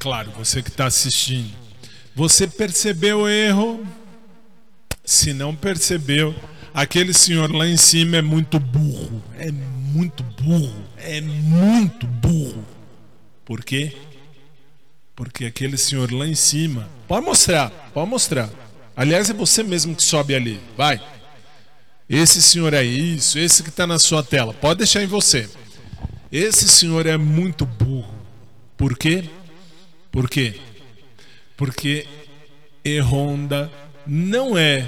claro, 0.00 0.32
você 0.32 0.60
que 0.60 0.70
está 0.70 0.86
assistindo, 0.86 1.52
você 2.16 2.48
percebeu 2.48 3.20
o 3.20 3.28
erro? 3.28 3.86
Se 5.04 5.32
não 5.32 5.54
percebeu, 5.54 6.34
aquele 6.74 7.14
senhor 7.14 7.52
lá 7.52 7.66
em 7.66 7.76
cima 7.76 8.16
é 8.16 8.22
muito 8.22 8.58
burro, 8.58 9.22
é 9.38 9.52
muito 9.52 10.24
burro, 10.24 10.84
é 10.96 11.20
muito 11.20 12.06
burro. 12.06 12.64
Por 13.44 13.64
quê? 13.64 13.92
Porque 15.14 15.44
aquele 15.44 15.76
senhor 15.76 16.12
lá 16.12 16.26
em 16.26 16.34
cima, 16.34 16.88
pode 17.06 17.24
mostrar, 17.24 17.70
pode 17.94 18.10
mostrar. 18.10 18.50
Aliás, 18.96 19.30
é 19.30 19.32
você 19.32 19.62
mesmo 19.62 19.94
que 19.94 20.02
sobe 20.02 20.34
ali, 20.34 20.60
vai. 20.76 21.00
Esse 22.10 22.42
senhor 22.42 22.74
é 22.74 22.82
isso, 22.82 23.38
esse 23.38 23.62
que 23.62 23.68
está 23.68 23.86
na 23.86 24.00
sua 24.00 24.24
tela, 24.24 24.52
pode 24.52 24.78
deixar 24.78 25.04
em 25.04 25.06
você. 25.06 25.48
Esse 26.32 26.66
senhor 26.66 27.04
é 27.04 27.18
muito. 27.18 27.68
Por 28.82 28.98
quê? 28.98 29.22
Por 30.10 30.28
quê? 30.28 30.58
Porque 31.56 32.04
E-Honda 32.84 33.70
não 34.04 34.58
é 34.58 34.84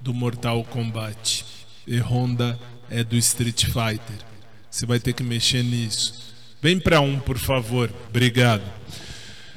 do 0.00 0.14
Mortal 0.14 0.62
Kombat. 0.62 1.44
E-Honda 1.84 2.56
é 2.88 3.02
do 3.02 3.16
Street 3.16 3.64
Fighter. 3.64 4.24
Você 4.70 4.86
vai 4.86 5.00
ter 5.00 5.14
que 5.14 5.24
mexer 5.24 5.64
nisso. 5.64 6.32
Vem 6.62 6.78
para 6.78 7.00
um, 7.00 7.18
por 7.18 7.36
favor. 7.36 7.92
Obrigado. 8.08 8.62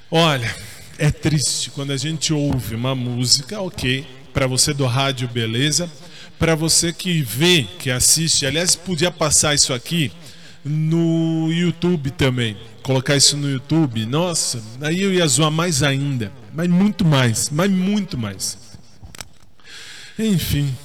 Olha, 0.10 0.52
é 0.98 1.12
triste 1.12 1.70
quando 1.70 1.92
a 1.92 1.98
gente 1.98 2.34
ouve 2.34 2.74
uma 2.74 2.96
música, 2.96 3.62
ok, 3.62 4.08
para 4.34 4.48
você 4.48 4.74
do 4.74 4.88
rádio, 4.88 5.28
beleza? 5.28 5.88
Para 6.40 6.56
você 6.56 6.92
que 6.92 7.22
vê, 7.22 7.68
que 7.78 7.92
assiste, 7.92 8.44
aliás, 8.44 8.76
podia 8.76 9.12
passar 9.12 9.54
isso 9.54 9.72
aqui 9.72 10.12
no 10.68 11.52
YouTube 11.52 12.12
também. 12.12 12.58
Colocar 12.84 13.16
isso 13.16 13.36
no 13.38 13.50
YouTube, 13.50 14.06
nossa, 14.06 14.62
aí 14.82 15.02
eu 15.02 15.14
ia 15.14 15.28
zoar 15.28 15.52
mais 15.52 15.84
ainda. 15.84 16.32
Mas 16.54 16.70
muito 16.70 17.06
mais, 17.06 17.50
mas 17.50 17.70
muito 17.70 18.18
mais. 18.18 18.58
Enfim, 20.18 20.76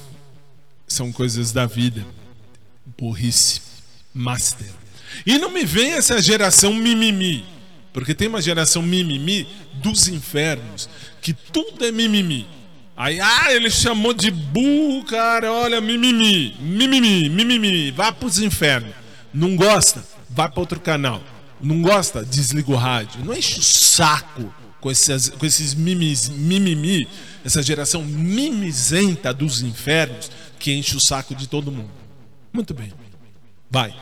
são 0.87 1.11
coisas 1.11 1.51
da 1.51 1.65
vida. 1.65 2.05
Burrice. 2.97 3.61
Master. 4.13 4.69
E 5.25 5.37
não 5.39 5.49
me 5.49 5.65
vem 5.65 5.93
essa 5.93 6.21
geração 6.21 6.73
mimimi. 6.73 7.45
Porque 7.91 8.13
tem 8.13 8.27
uma 8.27 8.41
geração 8.41 8.81
mimimi 8.81 9.47
dos 9.75 10.07
infernos, 10.07 10.89
que 11.21 11.33
tudo 11.33 11.85
é 11.85 11.91
mimimi. 11.91 12.47
Aí, 12.95 13.19
ah, 13.19 13.51
ele 13.51 13.69
chamou 13.69 14.13
de 14.13 14.29
burro, 14.29 15.03
cara, 15.05 15.51
olha, 15.51 15.81
mimimi, 15.81 16.55
mimimi, 16.59 17.29
mimimi, 17.29 17.91
vá 17.91 18.11
pros 18.11 18.39
infernos. 18.39 19.02
Não 19.33 19.55
gosta? 19.55 20.03
Vai 20.29 20.49
para 20.49 20.59
outro 20.59 20.79
canal. 20.79 21.21
Não 21.61 21.81
gosta? 21.81 22.23
Desliga 22.23 22.71
o 22.71 22.75
rádio. 22.75 23.23
Não 23.23 23.33
enche 23.33 23.59
o 23.59 23.63
saco 23.63 24.53
com 24.79 24.91
esses, 24.91 25.29
com 25.29 25.45
esses 25.45 25.73
mimis, 25.73 26.27
mimimi, 26.27 27.07
essa 27.43 27.63
geração 27.63 28.03
mimizenta 28.03 29.33
dos 29.33 29.61
infernos 29.61 30.29
que 30.59 30.73
enche 30.73 30.97
o 30.97 30.99
saco 30.99 31.33
de 31.33 31.47
todo 31.47 31.71
mundo. 31.71 31.89
Muito 32.51 32.73
bem. 32.73 32.91
Vai. 33.71 33.95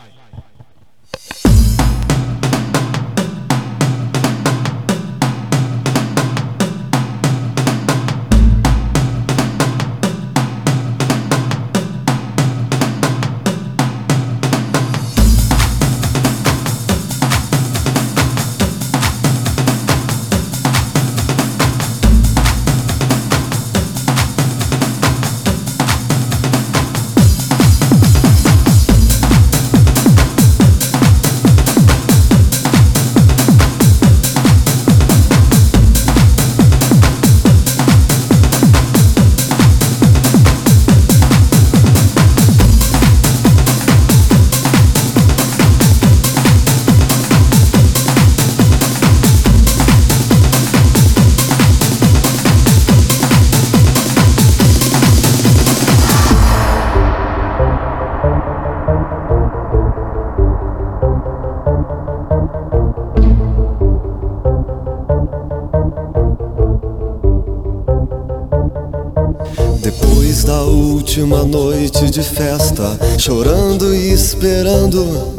De 72.12 72.22
festa, 72.22 72.98
chorando 73.16 73.94
e 73.94 74.12
esperando 74.12 75.32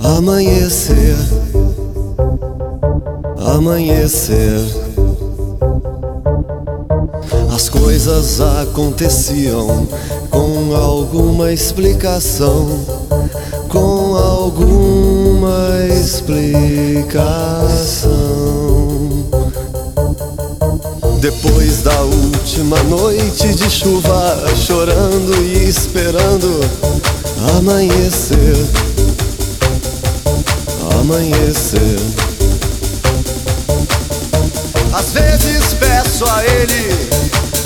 amanhecer. 0.00 1.16
Amanhecer. 3.36 4.60
As 7.52 7.68
coisas 7.68 8.40
aconteciam 8.40 9.88
com 10.30 10.76
alguma 10.76 11.52
explicação. 11.52 12.68
Com 13.68 14.14
alguma 14.16 15.84
explicação. 16.00 17.34
Depois 21.24 21.80
da 21.80 22.02
última 22.02 22.76
noite 22.82 23.54
de 23.54 23.70
chuva, 23.70 24.44
chorando 24.54 25.34
e 25.42 25.66
esperando 25.66 26.60
amanhecer. 27.56 28.54
Amanhecer. 31.00 31.98
Às 34.92 35.12
vezes 35.12 35.72
peço 35.72 36.26
a 36.30 36.44
ele 36.44 36.94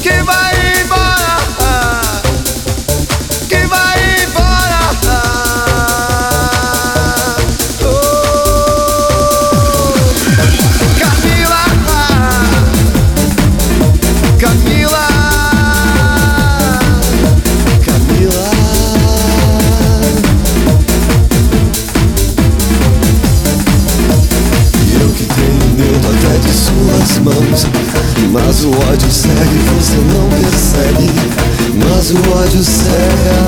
que 0.03 0.23
vai 0.23 0.55
embora, 0.81 2.23
que 3.49 3.67
vai 3.67 4.23
embora. 4.23 4.48
Mas 28.45 28.65
o 28.65 28.71
ódio 28.71 29.11
segue, 29.11 29.59
você 29.75 29.97
não 30.13 30.29
percebe. 30.29 31.11
Mas 31.75 32.11
o 32.11 32.19
ódio 32.31 32.63
cega. 32.65 33.39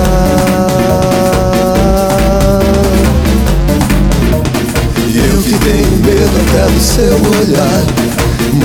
E 5.08 5.18
eu 5.18 5.42
que 5.42 5.58
tenho 5.58 5.96
medo 6.04 6.36
até 6.48 6.64
do 6.72 6.80
seu 6.80 7.14
olhar. 7.40 7.84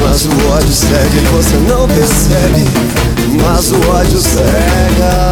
Mas 0.02 0.26
o 0.26 0.30
ódio 0.52 0.74
segue 0.74 1.18
e 1.18 1.28
você 1.34 1.58
não 1.68 1.88
percebe. 1.88 2.64
Mas 3.42 3.72
o 3.72 3.80
ódio 3.90 4.20
cega. 4.20 5.26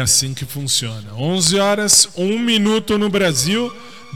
É 0.00 0.02
assim 0.02 0.34
que 0.34 0.44
funciona. 0.44 1.14
11 1.14 1.58
horas, 1.58 2.08
1 2.16 2.38
minuto 2.38 2.98
no 2.98 3.08
Brasil, 3.08 3.72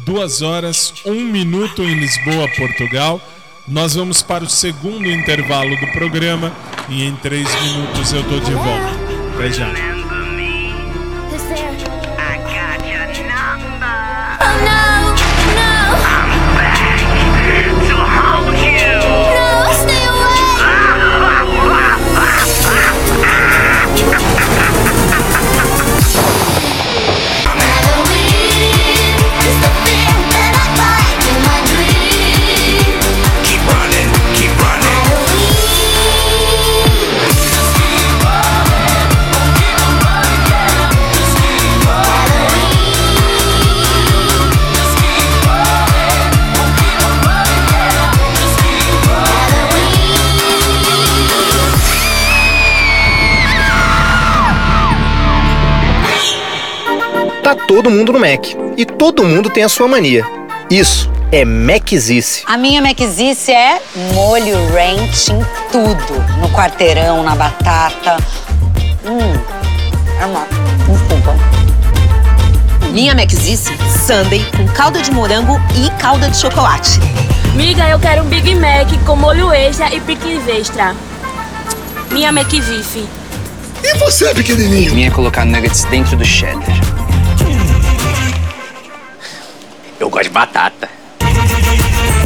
2 0.07 0.43
horas, 0.43 0.93
1 1.05 1.14
minuto 1.14 1.82
em 1.82 1.95
Lisboa, 1.95 2.49
Portugal. 2.57 3.20
Nós 3.68 3.95
vamos 3.95 4.22
para 4.22 4.45
o 4.45 4.51
segundo 4.51 5.09
intervalo 5.09 5.76
do 5.76 5.87
programa 5.89 6.53
e 6.89 7.05
em 7.05 7.14
3 7.16 7.47
minutos 7.62 8.12
eu 8.12 8.22
tô 8.24 8.39
de 8.41 8.53
volta. 8.53 9.35
Até 9.35 9.53
já. 9.53 10.03
Tá 57.55 57.66
todo 57.68 57.88
mundo 57.88 58.12
no 58.12 58.18
Mac. 58.18 58.46
E 58.76 58.84
todo 58.84 59.22
mundo 59.22 59.48
tem 59.48 59.62
a 59.62 59.68
sua 59.68 59.86
mania. 59.86 60.26
Isso 60.68 61.09
é 61.30 61.44
Macizice. 61.44 62.42
A 62.46 62.57
minha 62.57 62.82
Macizice 62.82 63.52
é 63.52 63.80
molho 64.12 64.57
ranch 64.72 65.30
em 65.30 65.38
tudo. 65.70 66.20
No 66.40 66.50
quarteirão, 66.50 67.22
na 67.22 67.36
batata. 67.36 68.16
Hum, 69.05 69.38
é 70.20 70.26
uma... 70.26 70.44
Desculpa. 70.88 71.36
Minha 72.90 73.14
Macizice, 73.14 73.70
sundae 74.05 74.44
com 74.57 74.66
calda 74.72 75.00
de 75.00 75.12
morango 75.12 75.61
e 75.76 75.88
calda 76.02 76.28
de 76.28 76.36
chocolate. 76.36 76.98
Miga, 77.55 77.88
eu 77.88 78.00
quero 78.00 78.24
um 78.24 78.26
Big 78.26 78.52
Mac 78.57 78.88
com 79.07 79.14
molho 79.14 79.52
extra 79.52 79.94
e 79.94 80.00
picles 80.00 80.48
extra. 80.48 80.92
Minha 82.11 82.30
McVife. 82.30 83.07
E 83.84 83.98
você, 83.98 84.34
pequenininho? 84.34 84.92
Minha 84.92 85.07
é 85.07 85.11
colocar 85.11 85.44
nuggets 85.44 85.84
dentro 85.84 86.16
do 86.16 86.24
cheddar. 86.24 86.84
Eu 90.05 90.11
gosto 90.11 90.24
de 90.24 90.30
batata. 90.34 90.90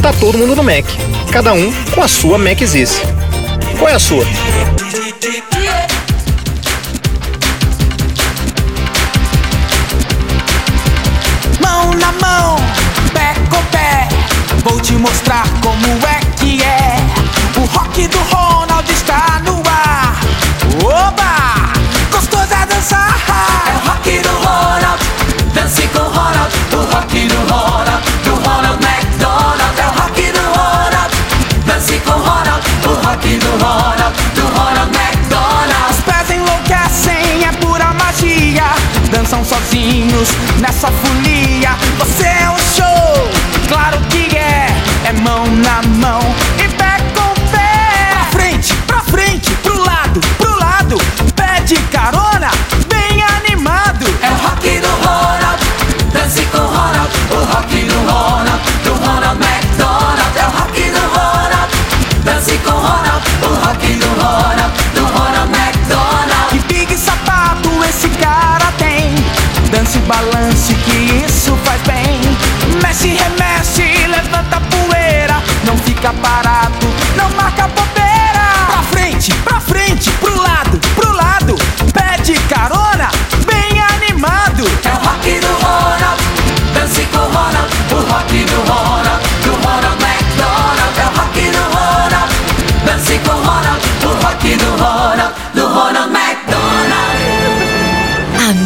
Tá 0.01 0.11
todo 0.19 0.37
mundo 0.37 0.53
no 0.53 0.61
Mac. 0.61 0.83
Cada 1.31 1.53
um 1.53 1.71
com 1.95 2.03
a 2.03 2.09
sua 2.09 2.37
Macizice. 2.37 2.99
Qual 3.77 3.87
é 3.89 3.93
a 3.93 3.99
sua? 3.99 4.25
Mão 11.61 11.93
na 11.93 12.11
mão, 12.11 12.57
pé 13.13 13.33
com 13.49 13.63
pé, 13.71 14.09
Vou 14.65 14.81
te 14.81 14.91
mostrar 14.95 15.47
como 15.61 15.87
é 16.05 16.19
que 16.37 16.61
é. 16.61 16.97
O 17.55 17.63
rock 17.77 18.09
do 18.09 18.17
Ronald 18.17 18.91
está 18.91 19.41
no 19.45 19.63
ar. 19.65 20.19
Oba! 20.83 21.71
Gostoso 22.11 22.53
é 22.61 22.65
dançar. 22.65 23.17
É 23.69 23.75
o 23.77 23.89
rock 23.89 24.19
do 24.19 24.29
Ronald, 24.45 25.01
dance 25.53 25.87
com 25.87 25.99
Ronald. 25.99 26.53
O 26.73 26.93
rock 26.93 27.27
do 27.27 27.35
Ronald, 27.35 27.68
nessa 40.59 40.91
folia. 40.91 41.28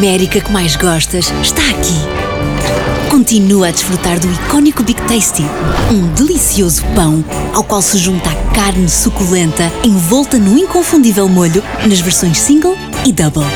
América 0.04 0.38
que 0.38 0.52
mais 0.52 0.76
gostas 0.76 1.32
está 1.42 1.62
aqui. 1.62 3.08
Continua 3.10 3.68
a 3.68 3.70
desfrutar 3.70 4.20
do 4.20 4.30
icônico 4.30 4.82
Big 4.82 5.00
Tasty, 5.04 5.42
um 5.90 6.08
delicioso 6.08 6.84
pão 6.94 7.24
ao 7.54 7.64
qual 7.64 7.80
se 7.80 7.96
junta 7.96 8.28
a 8.28 8.54
carne 8.54 8.86
suculenta 8.86 9.72
envolta 9.82 10.36
no 10.36 10.58
inconfundível 10.58 11.26
molho 11.26 11.64
nas 11.88 12.00
versões 12.00 12.38
single 12.38 12.76
e 13.06 13.12
double. 13.14 13.46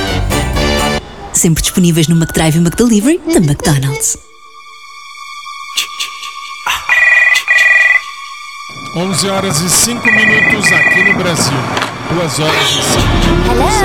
Sempre 1.34 1.62
disponíveis 1.62 2.08
no 2.08 2.16
McDrive 2.16 2.56
e 2.56 2.60
McDelivery 2.60 3.20
da 3.26 3.40
McDonald's. 3.46 4.16
11 8.96 9.28
horas 9.28 9.60
e 9.60 9.68
5 9.68 10.12
minutos 10.12 10.72
aqui 10.72 11.02
no 11.02 11.18
Brasil. 11.18 11.58
2 12.14 12.38
horas 12.40 12.68
e 12.70 12.82
5 12.82 13.04
minutos 13.52 13.82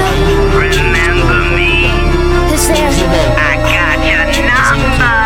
aí. 1.58 1.73
I 2.66 3.58
got 3.58 4.00
your 4.06 4.46
number. 4.46 5.23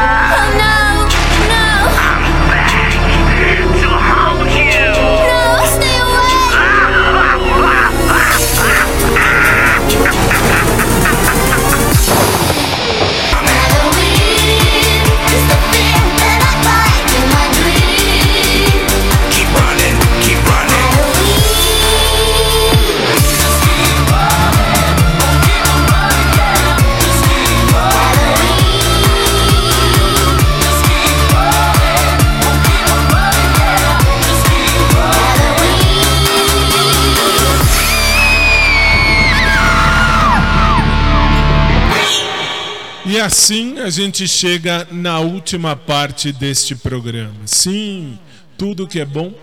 Assim 43.28 43.78
a 43.80 43.90
gente 43.90 44.26
chega 44.26 44.88
na 44.90 45.20
última 45.20 45.76
parte 45.76 46.32
deste 46.32 46.74
programa. 46.78 47.36
Sim, 47.46 48.18
tudo 48.58 48.88
que 48.88 49.02
é 49.02 49.06
bom 49.06 49.34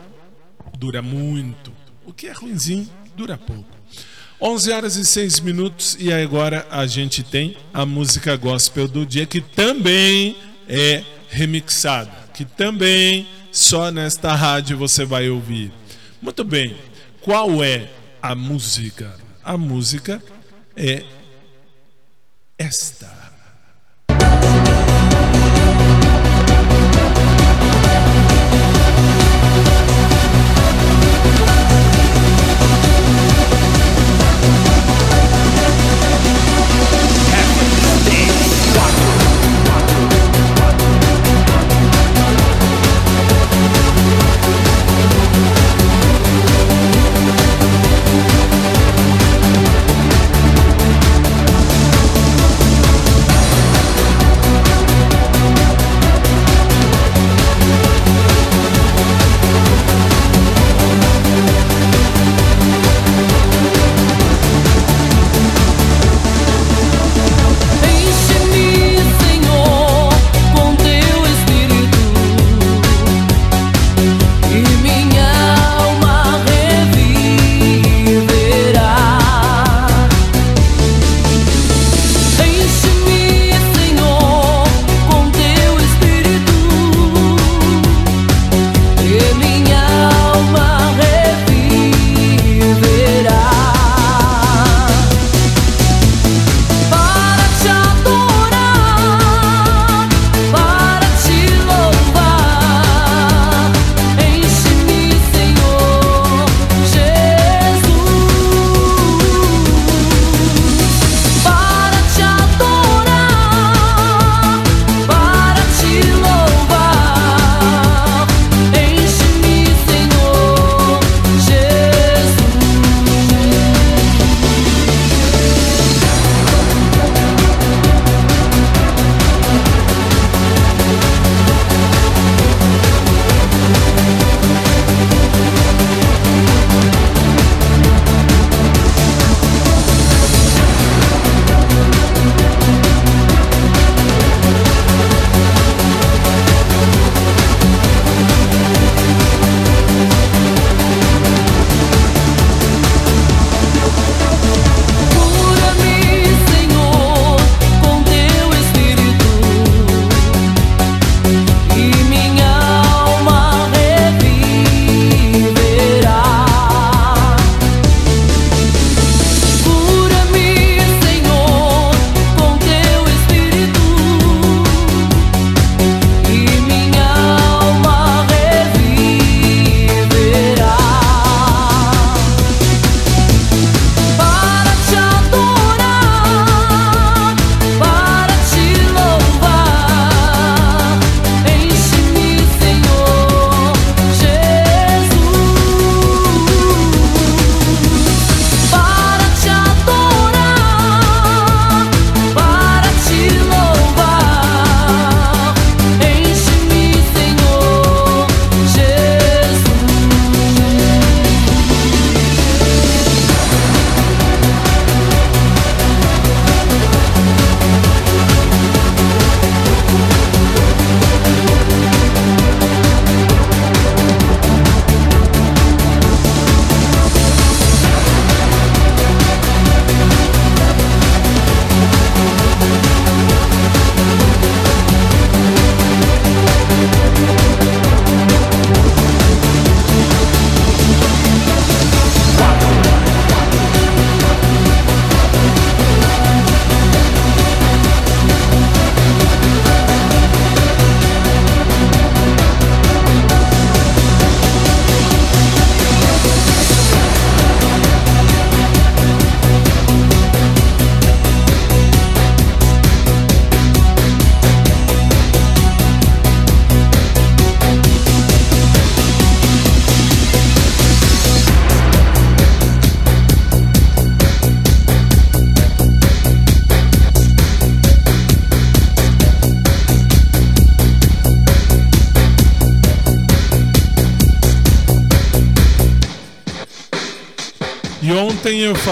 dura 0.79 1.03
muito. 1.03 1.71
O 2.07 2.11
que 2.11 2.27
é 2.27 2.33
ruimzinho 2.33 2.89
dura 3.15 3.37
pouco. 3.37 3.69
11 4.41 4.73
horas 4.73 4.97
e 4.97 5.05
6 5.05 5.41
minutos 5.41 5.99
e 6.01 6.11
agora 6.11 6.67
a 6.71 6.87
gente 6.87 7.23
tem 7.23 7.59
a 7.75 7.85
música 7.85 8.35
gospel 8.37 8.89
do 8.89 9.05
dia 9.05 9.27
que 9.27 9.43
também 9.43 10.35
é 10.67 11.05
remixada, 11.29 12.11
que 12.33 12.47
também 12.47 13.29
só 13.53 13.91
nesta 13.91 14.35
rádio 14.35 14.79
você 14.79 15.05
vai 15.05 15.29
ouvir. 15.29 15.71
Muito 16.23 16.43
bem. 16.43 16.75
Qual 17.21 17.63
é 17.63 17.91
a 18.23 18.35
música? 18.35 19.15
A 19.43 19.59
música 19.59 20.23
é 20.75 21.05
esta. 22.59 23.24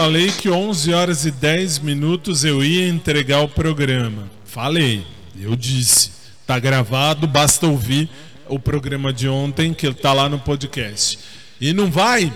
Falei 0.03 0.33
que 0.33 0.51
11 0.51 0.93
horas 0.93 1.25
e 1.25 1.31
10 1.31 1.79
minutos 1.79 2.45
eu 2.45 2.65
ia 2.65 2.89
entregar 2.89 3.41
o 3.41 3.49
programa. 3.49 4.29
Falei, 4.45 5.07
eu 5.41 5.55
disse. 5.55 6.11
Tá 6.45 6.59
gravado, 6.59 7.29
basta 7.29 7.69
ouvir 7.69 8.11
o 8.49 8.59
programa 8.59 9.13
de 9.13 9.29
ontem 9.29 9.73
que 9.73 9.95
tá 9.95 10.13
lá 10.13 10.29
no 10.29 10.41
podcast. 10.41 11.21
E 11.61 11.73
não 11.73 11.89
vai? 11.89 12.33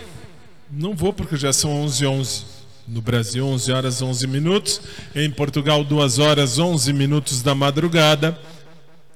Não 0.71 0.95
vou 0.95 1.13
porque 1.13 1.37
já 1.37 1.53
são 1.53 1.73
11 1.83 2.07
h 2.07 2.13
11. 2.15 2.45
No 2.87 3.03
Brasil, 3.03 3.45
11 3.45 3.73
horas 3.73 4.01
11 4.01 4.29
minutos. 4.29 4.81
Em 5.13 5.29
Portugal, 5.29 5.83
2 5.83 6.21
horas 6.21 6.61
11 6.61 6.93
minutos 6.93 7.43
da 7.43 7.53
madrugada. 7.53 8.39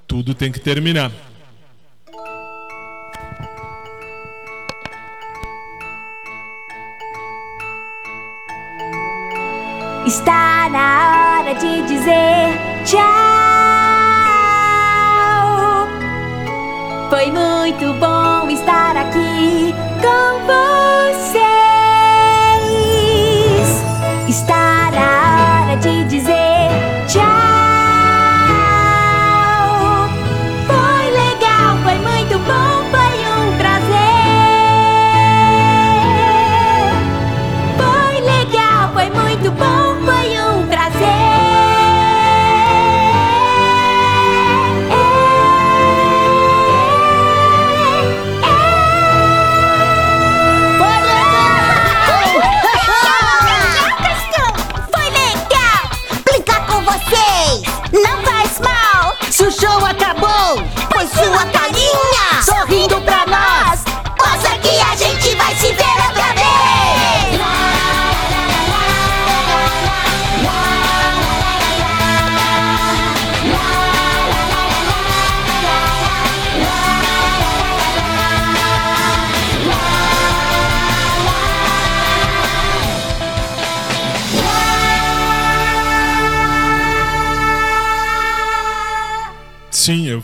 Tudo 0.09 0.35
tem 0.35 0.51
que 0.51 0.59
terminar. 0.59 1.13
Hora 11.51 11.55
de 11.55 11.83
dizer 11.83 12.59
tchau. 12.85 13.01
Foi 17.09 17.27
muito 17.27 17.93
bom 17.95 18.49
estar 18.51 18.97
aqui 18.97 19.75
com 20.01 20.47
vocês. 20.47 21.41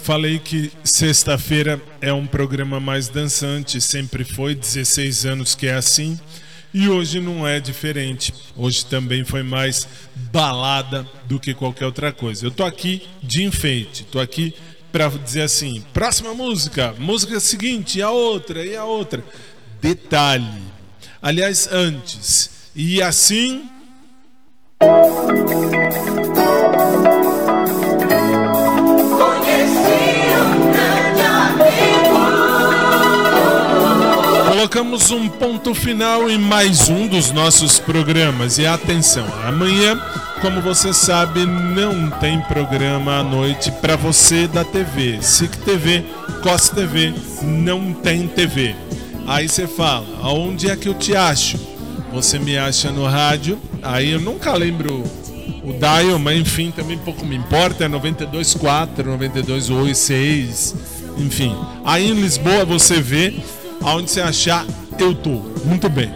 Falei 0.06 0.38
que 0.38 0.70
sexta-feira 0.84 1.82
é 2.00 2.12
um 2.12 2.28
programa 2.28 2.78
mais 2.78 3.08
dançante, 3.08 3.80
sempre 3.80 4.22
foi, 4.22 4.54
16 4.54 5.26
anos 5.26 5.56
que 5.56 5.66
é 5.66 5.74
assim. 5.74 6.16
E 6.72 6.88
hoje 6.88 7.20
não 7.20 7.44
é 7.44 7.58
diferente. 7.58 8.32
Hoje 8.56 8.86
também 8.86 9.24
foi 9.24 9.42
mais 9.42 9.88
balada 10.30 11.04
do 11.24 11.40
que 11.40 11.52
qualquer 11.52 11.86
outra 11.86 12.12
coisa. 12.12 12.46
Eu 12.46 12.52
tô 12.52 12.64
aqui 12.64 13.02
de 13.20 13.42
enfeite, 13.42 14.04
tô 14.04 14.20
aqui 14.20 14.54
para 14.92 15.08
dizer 15.08 15.42
assim: 15.42 15.82
próxima 15.92 16.32
música, 16.32 16.94
música 17.00 17.40
seguinte, 17.40 18.00
a 18.00 18.12
outra, 18.12 18.64
e 18.64 18.76
a 18.76 18.84
outra. 18.84 19.24
Detalhe. 19.82 20.62
Aliás, 21.20 21.68
antes. 21.72 22.70
E 22.76 23.02
assim. 23.02 23.68
Colocamos 34.66 35.12
um 35.12 35.28
ponto 35.28 35.72
final 35.76 36.28
em 36.28 36.38
mais 36.38 36.88
um 36.88 37.06
dos 37.06 37.30
nossos 37.30 37.78
programas. 37.78 38.58
E 38.58 38.66
atenção, 38.66 39.24
amanhã, 39.46 39.96
como 40.40 40.60
você 40.60 40.92
sabe, 40.92 41.46
não 41.46 42.10
tem 42.10 42.40
programa 42.40 43.20
à 43.20 43.22
noite 43.22 43.70
para 43.70 43.94
você 43.94 44.48
da 44.48 44.64
TV. 44.64 45.22
SIC 45.22 45.56
TV, 45.58 46.04
COS 46.42 46.70
TV, 46.70 47.14
não 47.42 47.92
tem 47.92 48.26
TV. 48.26 48.74
Aí 49.24 49.48
você 49.48 49.68
fala, 49.68 50.04
aonde 50.20 50.68
é 50.68 50.74
que 50.74 50.88
eu 50.88 50.94
te 50.94 51.14
acho? 51.14 51.56
Você 52.12 52.36
me 52.36 52.58
acha 52.58 52.90
no 52.90 53.06
rádio, 53.06 53.60
aí 53.80 54.10
eu 54.10 54.20
nunca 54.20 54.52
lembro 54.52 55.04
o 55.62 55.72
dial, 55.74 56.18
mas 56.18 56.40
enfim, 56.40 56.72
também 56.72 56.98
pouco 56.98 57.24
me 57.24 57.36
importa, 57.36 57.84
é 57.84 57.88
92.4, 57.88 59.04
92.6, 59.16 60.74
enfim. 61.18 61.54
Aí 61.84 62.10
em 62.10 62.14
Lisboa 62.14 62.64
você 62.64 63.00
vê 63.00 63.32
aonde 63.82 64.10
você 64.10 64.20
achar, 64.20 64.64
eu 64.98 65.14
tô. 65.14 65.42
Muito 65.64 65.88
bem. 65.88 66.12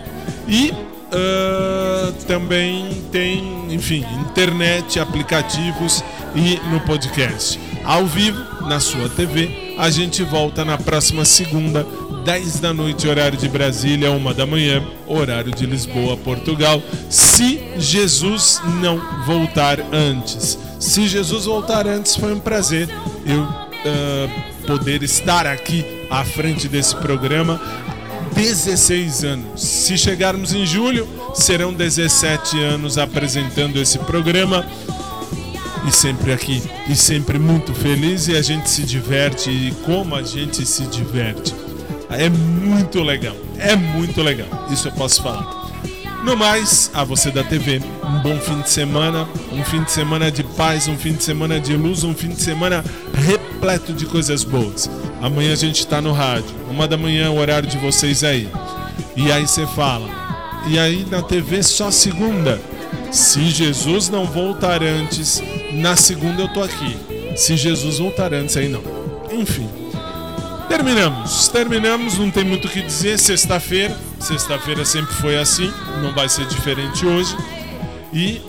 E 0.48 0.72
ah, 1.12 2.12
também 2.26 3.02
tem, 3.10 3.74
enfim, 3.74 4.04
internet, 4.20 5.00
aplicativos 5.00 6.04
e 6.34 6.60
no 6.70 6.80
podcast. 6.80 7.58
Ao 7.84 8.06
vivo, 8.06 8.38
na 8.66 8.78
sua 8.78 9.08
TV. 9.08 9.74
A 9.78 9.90
gente 9.90 10.22
volta 10.22 10.64
na 10.64 10.76
próxima 10.76 11.24
segunda, 11.24 11.86
10 12.24 12.60
da 12.60 12.72
noite, 12.72 13.08
horário 13.08 13.36
de 13.36 13.48
Brasília, 13.48 14.12
1 14.12 14.34
da 14.34 14.46
manhã, 14.46 14.84
horário 15.06 15.52
de 15.52 15.66
Lisboa, 15.66 16.16
Portugal. 16.16 16.82
Se 17.08 17.60
Jesus 17.78 18.60
não 18.80 19.00
voltar 19.24 19.78
antes. 19.92 20.58
Se 20.78 21.08
Jesus 21.08 21.46
voltar 21.46 21.86
antes, 21.86 22.14
foi 22.14 22.32
um 22.32 22.40
prazer 22.40 22.88
eu 23.26 23.42
ah, 23.42 24.28
poder 24.66 25.02
estar 25.02 25.46
aqui 25.46 25.99
à 26.10 26.24
frente 26.24 26.68
desse 26.68 26.94
programa. 26.96 27.60
16 28.34 29.24
anos. 29.24 29.62
Se 29.62 29.96
chegarmos 29.96 30.52
em 30.52 30.66
julho, 30.66 31.08
serão 31.34 31.72
17 31.72 32.60
anos 32.60 32.98
apresentando 32.98 33.78
esse 33.78 33.98
programa. 34.00 34.66
E 35.86 35.92
sempre 35.92 36.32
aqui, 36.32 36.62
e 36.88 36.94
sempre 36.94 37.38
muito 37.38 37.72
feliz, 37.72 38.28
e 38.28 38.36
a 38.36 38.42
gente 38.42 38.68
se 38.68 38.82
diverte, 38.82 39.50
e 39.50 39.72
como 39.86 40.14
a 40.14 40.22
gente 40.22 40.66
se 40.66 40.84
diverte. 40.84 41.54
É 42.10 42.28
muito 42.28 43.02
legal, 43.02 43.36
é 43.58 43.74
muito 43.74 44.20
legal, 44.20 44.66
isso 44.70 44.88
eu 44.88 44.92
posso 44.92 45.22
falar. 45.22 45.59
No 46.22 46.36
mais, 46.36 46.90
a 46.92 47.02
você 47.02 47.30
da 47.30 47.42
TV, 47.42 47.80
um 48.04 48.20
bom 48.20 48.38
fim 48.38 48.60
de 48.60 48.68
semana, 48.68 49.26
um 49.50 49.64
fim 49.64 49.82
de 49.82 49.90
semana 49.90 50.30
de 50.30 50.44
paz, 50.44 50.86
um 50.86 50.96
fim 50.96 51.14
de 51.14 51.22
semana 51.22 51.58
de 51.58 51.74
luz, 51.74 52.04
um 52.04 52.14
fim 52.14 52.28
de 52.28 52.42
semana 52.42 52.84
repleto 53.14 53.94
de 53.94 54.04
coisas 54.04 54.44
boas. 54.44 54.88
Amanhã 55.22 55.54
a 55.54 55.56
gente 55.56 55.86
tá 55.86 56.00
no 56.00 56.12
rádio, 56.12 56.54
uma 56.68 56.86
da 56.86 56.98
manhã, 56.98 57.30
o 57.30 57.38
horário 57.38 57.66
de 57.66 57.78
vocês 57.78 58.22
aí. 58.22 58.48
E 59.16 59.32
aí 59.32 59.46
você 59.46 59.66
fala, 59.68 60.08
e 60.68 60.78
aí 60.78 61.06
na 61.10 61.22
TV 61.22 61.62
só 61.62 61.90
segunda. 61.90 62.60
Se 63.10 63.48
Jesus 63.48 64.10
não 64.10 64.26
voltar 64.26 64.82
antes, 64.82 65.42
na 65.72 65.96
segunda 65.96 66.42
eu 66.42 66.48
tô 66.48 66.62
aqui. 66.62 66.96
Se 67.34 67.56
Jesus 67.56 67.98
voltar 67.98 68.34
antes, 68.34 68.56
aí 68.58 68.68
não. 68.68 68.82
Enfim. 69.32 69.68
Terminamos, 70.68 71.48
terminamos, 71.48 72.18
não 72.18 72.30
tem 72.30 72.44
muito 72.44 72.68
o 72.68 72.70
que 72.70 72.82
dizer. 72.82 73.18
Sexta-feira, 73.18 73.96
sexta-feira 74.20 74.84
sempre 74.84 75.14
foi 75.14 75.38
assim, 75.38 75.72
não 76.02 76.12
vai 76.12 76.28
ser 76.28 76.46
diferente 76.46 77.04
hoje. 77.06 77.36
E 78.12 78.40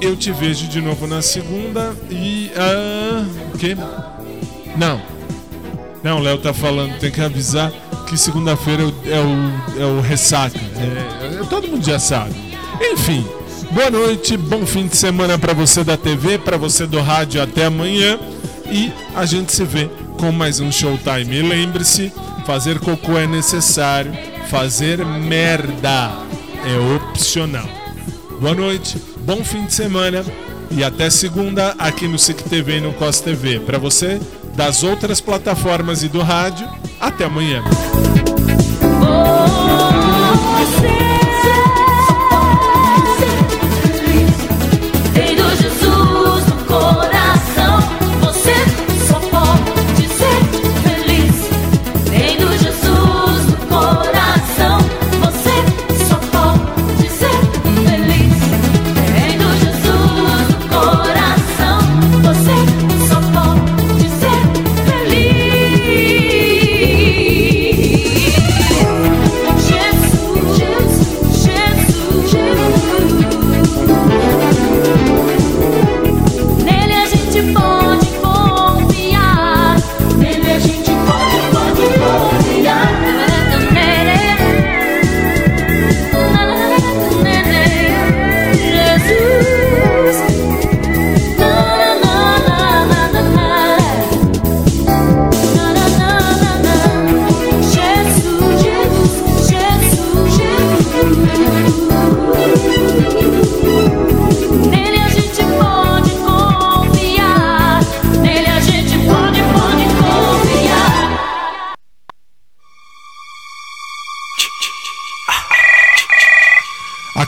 eu 0.00 0.16
te 0.16 0.30
vejo 0.32 0.66
de 0.68 0.80
novo 0.80 1.06
na 1.06 1.20
segunda 1.20 1.94
e. 2.10 2.50
Ah, 2.56 3.24
o 3.54 3.58
quê? 3.58 3.76
Não. 4.76 5.00
Não, 6.02 6.18
o 6.18 6.22
Léo 6.22 6.38
tá 6.38 6.54
falando, 6.54 6.98
tem 6.98 7.10
que 7.10 7.20
avisar 7.20 7.70
que 8.06 8.16
segunda-feira 8.16 8.82
é 8.82 9.20
o, 9.20 9.80
é 9.82 9.86
o 9.86 10.00
ressaca. 10.00 10.58
É, 10.58 11.40
é- 11.40 11.44
todo 11.44 11.68
mundo 11.68 11.84
já 11.84 11.98
sabe. 11.98 12.34
Enfim, 12.80 13.24
boa 13.70 13.90
noite, 13.90 14.36
bom 14.36 14.64
fim 14.64 14.86
de 14.86 14.96
semana 14.96 15.38
para 15.38 15.52
você 15.52 15.84
da 15.84 15.96
TV, 15.96 16.38
para 16.38 16.56
você 16.56 16.86
do 16.86 17.00
rádio 17.00 17.42
até 17.42 17.66
amanhã. 17.66 18.18
E 18.70 18.92
a 19.14 19.26
gente 19.26 19.52
se 19.52 19.64
vê 19.64 19.90
com 20.18 20.32
mais 20.32 20.60
um 20.60 20.72
Showtime. 20.72 21.36
E 21.36 21.42
lembre-se, 21.42 22.12
fazer 22.46 22.78
cocô 22.80 23.18
é 23.18 23.26
necessário, 23.26 24.12
fazer 24.50 25.06
merda 25.06 26.10
é 26.66 26.96
opcional. 26.96 27.68
Boa 28.40 28.52
noite, 28.52 29.00
bom 29.20 29.44
fim 29.44 29.64
de 29.64 29.72
semana 29.72 30.24
e 30.72 30.82
até 30.82 31.08
segunda 31.08 31.72
aqui 31.78 32.08
no 32.08 32.18
SIC 32.18 32.42
TV 32.42 32.78
e 32.78 32.80
no 32.80 32.92
COS 32.94 33.20
TV. 33.20 33.60
Para 33.60 33.78
você, 33.78 34.20
das 34.56 34.82
outras 34.82 35.20
plataformas 35.20 36.02
e 36.02 36.08
do 36.08 36.20
rádio, 36.20 36.68
até 37.00 37.26
amanhã. 37.26 37.62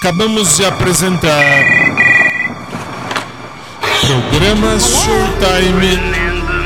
acabamos 0.02 0.56
de 0.56 0.64
apresentar 0.64 1.64
programa 4.00 4.76
Showtime 4.80 5.96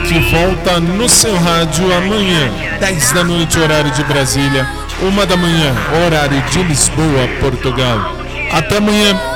que 0.09 0.19
volta 0.35 0.81
no 0.81 1.07
seu 1.07 1.37
rádio 1.37 1.95
amanhã, 1.95 2.51
10 2.81 3.13
da 3.13 3.25
noite, 3.25 3.61
horário 3.61 3.91
de 3.91 4.03
Brasília, 4.05 4.67
1 5.03 5.27
da 5.27 5.37
manhã, 5.37 5.75
horário 6.07 6.41
de 6.51 6.63
Lisboa, 6.63 7.29
Portugal. 7.39 8.17
Até 8.53 8.79
amanhã. 8.79 9.36